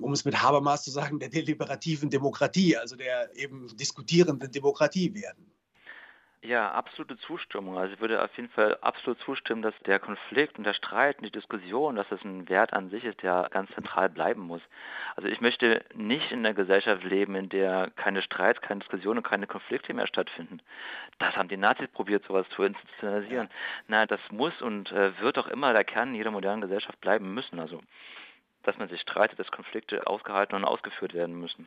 [0.00, 5.53] um es mit Habermas zu sagen, der deliberativen Demokratie, also der eben diskutierenden Demokratie werden.
[6.46, 7.78] Ja, absolute Zustimmung.
[7.78, 11.24] Also ich würde auf jeden Fall absolut zustimmen, dass der Konflikt und der Streit und
[11.24, 14.60] die Diskussion, dass das ein Wert an sich ist, der ganz zentral bleiben muss.
[15.16, 19.26] Also ich möchte nicht in einer Gesellschaft leben, in der keine Streits, keine Diskussionen und
[19.26, 20.60] keine Konflikte mehr stattfinden.
[21.18, 23.48] Das haben die Nazis probiert, sowas zu institutionalisieren.
[23.88, 27.58] Na, das muss und äh, wird auch immer der Kern jeder modernen Gesellschaft bleiben müssen.
[27.58, 27.80] Also
[28.64, 31.66] dass man sich streitet, dass Konflikte ausgehalten und ausgeführt werden müssen.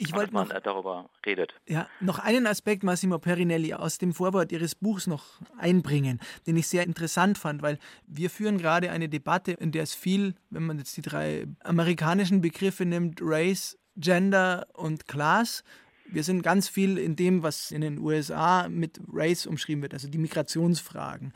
[0.00, 1.54] Ich wollte noch, darüber redet.
[1.66, 5.24] Ja, noch einen Aspekt, Massimo Perinelli, aus dem Vorwort Ihres Buchs noch
[5.58, 9.94] einbringen, den ich sehr interessant fand, weil wir führen gerade eine Debatte, in der es
[9.94, 15.64] viel, wenn man jetzt die drei amerikanischen Begriffe nimmt, Race, Gender und Class,
[16.10, 20.08] wir sind ganz viel in dem, was in den USA mit Race umschrieben wird, also
[20.08, 21.32] die Migrationsfragen.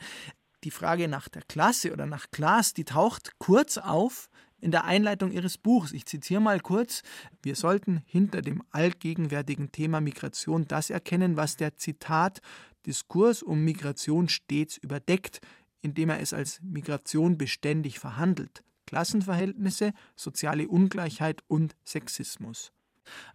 [0.63, 4.29] Die Frage nach der Klasse oder nach Class, die taucht kurz auf
[4.63, 5.91] in der Einleitung Ihres Buchs.
[5.91, 7.03] Ich zitiere mal kurz.
[7.41, 12.39] Wir sollten hinter dem allgegenwärtigen Thema Migration das erkennen, was der Zitat
[12.85, 15.41] Diskurs um Migration stets überdeckt,
[15.81, 18.63] indem er es als Migration beständig verhandelt.
[18.85, 22.71] Klassenverhältnisse, soziale Ungleichheit und Sexismus.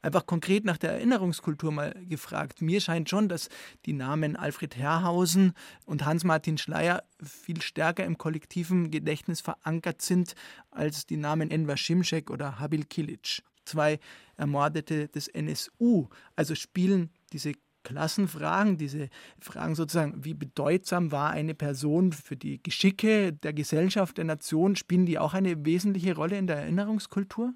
[0.03, 2.63] Einfach konkret nach der Erinnerungskultur mal gefragt.
[2.63, 3.49] Mir scheint schon, dass
[3.87, 5.53] die Namen Alfred Herrhausen
[5.85, 10.35] und Hans-Martin Schleyer viel stärker im kollektiven Gedächtnis verankert sind
[10.71, 13.43] als die Namen Enver Şimşek oder Habil Kilic.
[13.65, 13.99] Zwei
[14.37, 16.09] Ermordete des NSU.
[16.37, 17.53] Also spielen diese
[17.83, 19.09] Klassenfragen, diese
[19.41, 25.07] Fragen sozusagen, wie bedeutsam war eine Person für die Geschicke der Gesellschaft, der Nation, spielen
[25.07, 27.55] die auch eine wesentliche Rolle in der Erinnerungskultur?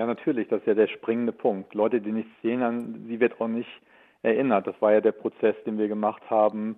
[0.00, 1.74] Ja, natürlich, das ist ja der springende Punkt.
[1.74, 3.68] Leute, die nichts sehen, an sie wird auch nicht
[4.22, 4.66] erinnert.
[4.66, 6.76] Das war ja der Prozess, den wir gemacht haben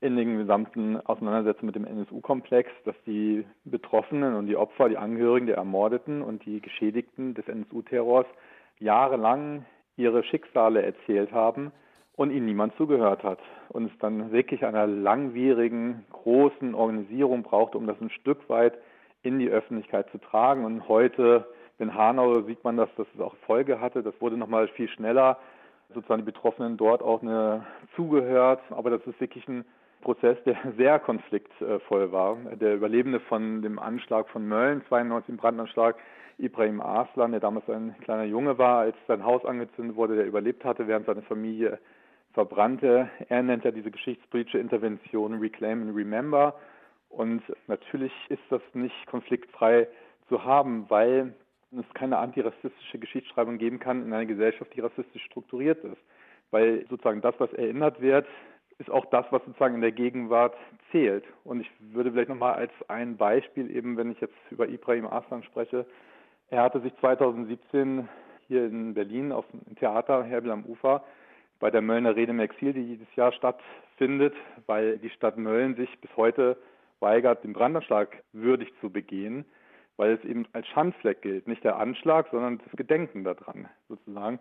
[0.00, 5.46] in den gesamten Auseinandersetzungen mit dem NSU-Komplex, dass die Betroffenen und die Opfer, die Angehörigen
[5.46, 8.26] der Ermordeten und die Geschädigten des NSU-Terrors
[8.80, 9.64] jahrelang
[9.96, 11.70] ihre Schicksale erzählt haben
[12.16, 13.38] und ihnen niemand zugehört hat.
[13.68, 18.76] Und es dann wirklich einer langwierigen, großen Organisierung braucht, um das ein Stück weit
[19.22, 20.64] in die Öffentlichkeit zu tragen.
[20.64, 21.46] Und heute
[21.78, 24.02] in Hanau sieht man, dass das auch Folge hatte.
[24.02, 25.38] Das wurde nochmal viel schneller,
[25.94, 28.60] sozusagen die Betroffenen dort auch eine zugehört.
[28.70, 29.64] Aber das ist wirklich ein
[30.00, 32.36] Prozess, der sehr konfliktvoll war.
[32.54, 35.96] Der Überlebende von dem Anschlag von Mölln, 92 im Brandanschlag,
[36.38, 40.64] Ibrahim Arslan, der damals ein kleiner Junge war, als sein Haus angezündet wurde, der überlebt
[40.64, 41.78] hatte, während seine Familie
[42.34, 43.08] verbrannte.
[43.28, 46.54] Er nennt ja diese geschichtspolitische Intervention Reclaim and Remember.
[47.08, 49.88] Und natürlich ist das nicht konfliktfrei
[50.28, 51.34] zu haben, weil
[51.78, 56.00] es keine antirassistische Geschichtsschreibung geben kann in einer Gesellschaft, die rassistisch strukturiert ist.
[56.50, 58.26] Weil sozusagen das, was erinnert wird,
[58.78, 60.56] ist auch das, was sozusagen in der Gegenwart
[60.90, 61.24] zählt.
[61.44, 65.42] Und ich würde vielleicht nochmal als ein Beispiel eben, wenn ich jetzt über Ibrahim Aslan
[65.42, 65.86] spreche,
[66.50, 68.08] er hatte sich 2017
[68.46, 71.02] hier in Berlin auf dem Theater Herbel am Ufer
[71.58, 74.34] bei der Möllner Rede im Exil, die jedes Jahr stattfindet,
[74.66, 76.56] weil die Stadt Mölln sich bis heute
[77.00, 79.44] weigert, den Brandanschlag würdig zu begehen
[79.96, 81.48] weil es eben als Schandfleck gilt.
[81.48, 84.38] Nicht der Anschlag, sondern das Gedenken daran sozusagen.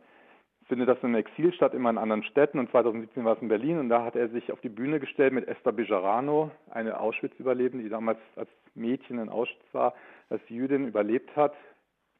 [0.68, 2.58] Findet das in Exil statt, immer in anderen Städten.
[2.58, 5.32] Und 2017 war es in Berlin und da hat er sich auf die Bühne gestellt
[5.32, 9.93] mit Esther Bejarano, eine Auschwitz-Überlebende, die damals als Mädchen in Auschwitz war,
[10.30, 11.53] als Jüdin überlebt hat.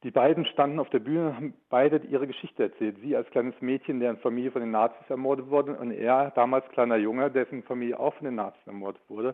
[0.04, 2.98] Die beiden standen auf der Bühne und haben beide ihre Geschichte erzählt.
[3.02, 6.98] Sie als kleines Mädchen, deren Familie von den Nazis ermordet wurde, und er damals kleiner
[6.98, 9.34] Junge, dessen Familie auch von den Nazis ermordet wurde.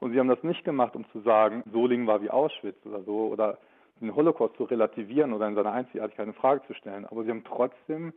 [0.00, 3.28] Und sie haben das nicht gemacht, um zu sagen, Solingen war wie Auschwitz oder so,
[3.28, 3.58] oder
[4.00, 7.04] den Holocaust zu relativieren oder in seiner Einzigartigkeit eine Frage zu stellen.
[7.04, 8.14] Aber sie haben trotzdem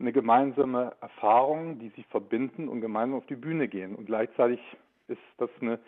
[0.00, 3.94] eine gemeinsame Erfahrung, die sie verbinden und gemeinsam auf die Bühne gehen.
[3.94, 4.60] Und gleichzeitig
[5.08, 5.78] ist das eine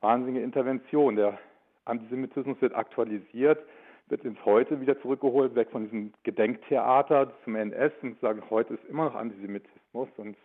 [0.00, 1.16] wahnsinnige Intervention.
[1.16, 1.38] Der
[1.86, 3.62] Antisemitismus wird aktualisiert,
[4.08, 8.84] wird ins Heute wieder zurückgeholt, weg von diesem Gedenktheater zum NS und sagen, heute ist
[8.86, 10.36] immer noch Antisemitismus und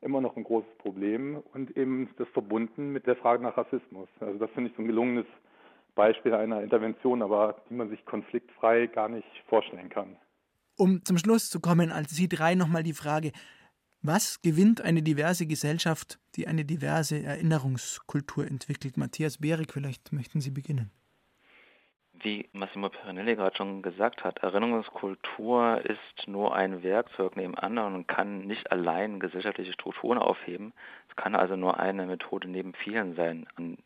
[0.00, 4.08] immer noch ein großes Problem und eben das verbunden mit der Frage nach Rassismus.
[4.20, 5.26] Also das finde ich so ein gelungenes
[5.94, 10.16] Beispiel einer Intervention, aber die man sich konfliktfrei gar nicht vorstellen kann.
[10.76, 13.32] Um zum Schluss zu kommen, als Sie drei nochmal die Frage,
[14.02, 18.96] was gewinnt eine diverse Gesellschaft, die eine diverse Erinnerungskultur entwickelt?
[18.96, 20.92] Matthias Behrig, vielleicht möchten Sie beginnen.
[22.20, 28.08] Wie Massimo Perinelli gerade schon gesagt hat, Erinnerungskultur ist nur ein Werkzeug neben anderen und
[28.08, 30.72] kann nicht allein gesellschaftliche Strukturen aufheben.
[31.10, 33.78] Es kann also nur eine Methode neben vielen sein, an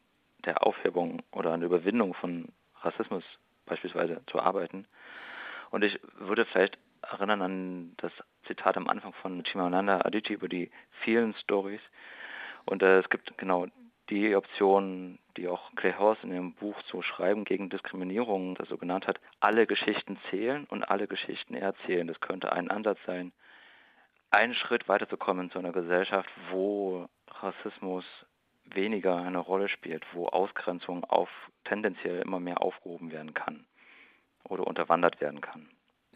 [0.44, 2.48] der Aufhebung oder an der Überwindung von
[2.82, 3.24] Rassismus
[3.66, 4.86] beispielsweise zu arbeiten.
[5.70, 8.12] Und ich würde vielleicht erinnern an das
[8.46, 10.70] Zitat am Anfang von Chimamanda Adichie über die
[11.02, 11.80] vielen Stories.
[12.66, 13.66] Und äh, es gibt genau
[14.10, 18.76] die Option, die auch Clay Horst in ihrem Buch so Schreiben gegen Diskriminierung das so
[18.76, 22.06] genannt hat, alle Geschichten zählen und alle Geschichten erzählen.
[22.06, 23.32] Das könnte ein Ansatz sein,
[24.30, 28.04] einen Schritt weiterzukommen zu einer Gesellschaft, wo Rassismus
[28.64, 31.28] weniger eine Rolle spielt, wo Ausgrenzung auf
[31.64, 33.64] tendenziell immer mehr aufgehoben werden kann
[34.44, 35.68] oder unterwandert werden kann.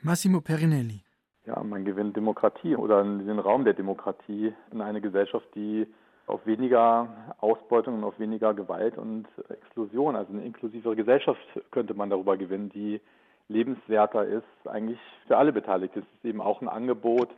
[0.03, 1.03] Massimo Perinelli.
[1.47, 5.87] Ja, man gewinnt Demokratie oder den Raum der Demokratie in eine Gesellschaft, die
[6.27, 12.11] auf weniger Ausbeutung und auf weniger Gewalt und Exklusion, also eine inklusivere Gesellschaft könnte man
[12.11, 13.01] darüber gewinnen, die
[13.49, 16.01] lebenswerter ist, eigentlich für alle Beteiligten.
[16.01, 17.29] Es ist eben auch ein Angebot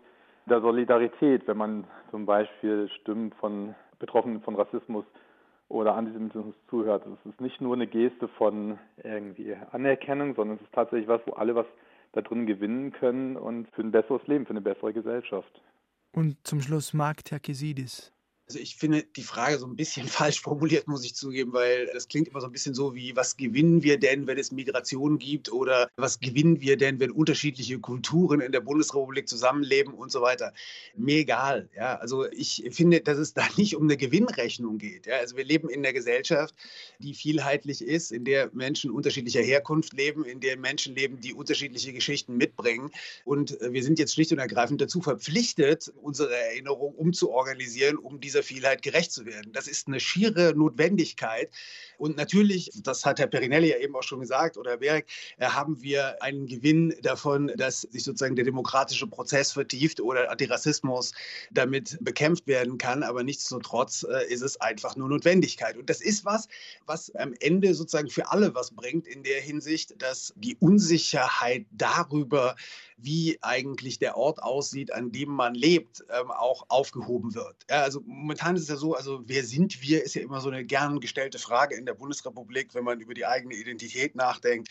[0.46, 5.04] der Solidarität, wenn man zum Beispiel Stimmen von Betroffenen von Rassismus
[5.68, 7.04] oder Antisemitismus zuhört.
[7.06, 11.32] Es ist nicht nur eine Geste von irgendwie Anerkennung, sondern es ist tatsächlich was, wo
[11.32, 11.66] alle was
[12.12, 15.60] da drin gewinnen können und für ein besseres Leben, für eine bessere Gesellschaft.
[16.12, 18.15] Und zum Schluss Mark Terkesidis.
[18.48, 22.06] Also ich finde die Frage so ein bisschen falsch formuliert, muss ich zugeben, weil das
[22.08, 25.50] klingt immer so ein bisschen so wie, was gewinnen wir denn, wenn es Migration gibt
[25.50, 30.52] oder was gewinnen wir denn, wenn unterschiedliche Kulturen in der Bundesrepublik zusammenleben und so weiter.
[30.96, 31.68] Mir egal.
[31.74, 35.06] Ja, also ich finde, dass es da nicht um eine Gewinnrechnung geht.
[35.06, 36.54] Ja, also wir leben in einer Gesellschaft,
[37.00, 41.92] die vielheitlich ist, in der Menschen unterschiedlicher Herkunft leben, in der Menschen leben, die unterschiedliche
[41.92, 42.90] Geschichten mitbringen.
[43.24, 48.42] Und wir sind jetzt schlicht und ergreifend dazu verpflichtet, unsere Erinnerung umzuorganisieren, um diese dieser
[48.42, 49.52] Vielheit gerecht zu werden.
[49.52, 51.50] Das ist eine schiere Notwendigkeit.
[51.98, 55.06] Und natürlich, das hat Herr Perinelli ja eben auch schon gesagt oder Herr Berg,
[55.38, 61.12] äh, haben wir einen Gewinn davon, dass sich sozusagen der demokratische Prozess vertieft oder Antirassismus
[61.50, 63.02] damit bekämpft werden kann.
[63.02, 65.76] Aber nichtsdestotrotz äh, ist es einfach nur Notwendigkeit.
[65.76, 66.48] Und das ist was,
[66.86, 72.56] was am Ende sozusagen für alle was bringt in der Hinsicht, dass die Unsicherheit darüber,
[72.98, 77.56] wie eigentlich der Ort aussieht, an dem man lebt, ähm, auch aufgehoben wird.
[77.68, 80.64] Also momentan ist es ja so, also wer sind wir, ist ja immer so eine
[80.64, 84.68] gern gestellte Frage in der Bundesrepublik, wenn man über die eigene Identität nachdenkt.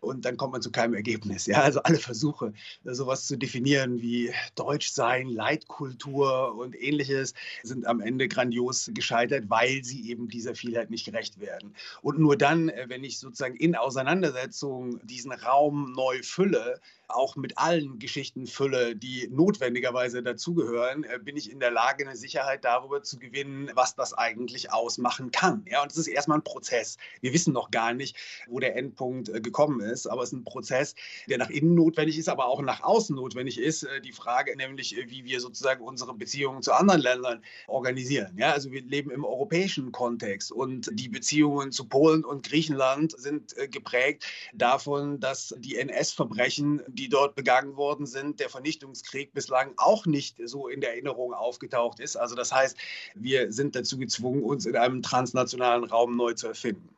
[0.00, 1.46] Und dann kommt man zu keinem Ergebnis.
[1.46, 2.52] Ja, also alle Versuche,
[2.84, 10.08] sowas zu definieren wie Deutschsein, Leitkultur und ähnliches, sind am Ende grandios gescheitert, weil sie
[10.08, 11.74] eben dieser Vielheit nicht gerecht werden.
[12.02, 16.80] Und nur dann, äh, wenn ich sozusagen in Auseinandersetzung diesen Raum neu fülle,
[17.14, 22.16] auch mit allen Geschichten fülle, die notwendigerweise dazugehören, äh, bin ich in der Lage, eine
[22.16, 25.64] Sicherheit darüber zu gewinnen, was das eigentlich ausmachen kann.
[25.70, 26.96] Ja, und es ist erstmal ein Prozess.
[27.20, 28.16] Wir wissen noch gar nicht,
[28.48, 30.94] wo der Endpunkt äh, gekommen ist, aber es ist ein Prozess,
[31.28, 33.82] der nach innen notwendig ist, aber auch nach außen notwendig ist.
[33.82, 38.36] Äh, die Frage nämlich, wie wir sozusagen unsere Beziehungen zu anderen Ländern organisieren.
[38.36, 43.54] Ja, also wir leben im europäischen Kontext und die Beziehungen zu Polen und Griechenland sind
[43.70, 50.36] geprägt davon, dass die NS-Verbrechen, die dort begangen worden sind, der Vernichtungskrieg bislang auch nicht
[50.44, 52.16] so in der Erinnerung aufgetaucht ist.
[52.16, 52.76] Also das heißt,
[53.14, 56.94] wir sind dazu gezwungen, uns in einem transnationalen Raum neu zu erfinden.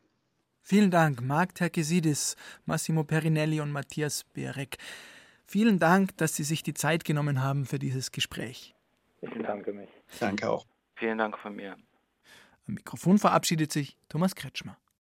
[0.61, 2.36] Vielen Dank, Marc Terkesidis,
[2.66, 4.78] Massimo Perinelli und Matthias Berek.
[5.46, 8.74] Vielen Dank, dass Sie sich die Zeit genommen haben für dieses Gespräch.
[9.20, 9.88] Ich bedanke mich.
[10.18, 10.66] Danke auch.
[10.96, 11.76] Vielen Dank von mir.
[12.66, 14.76] Am Mikrofon verabschiedet sich Thomas Kretschmer.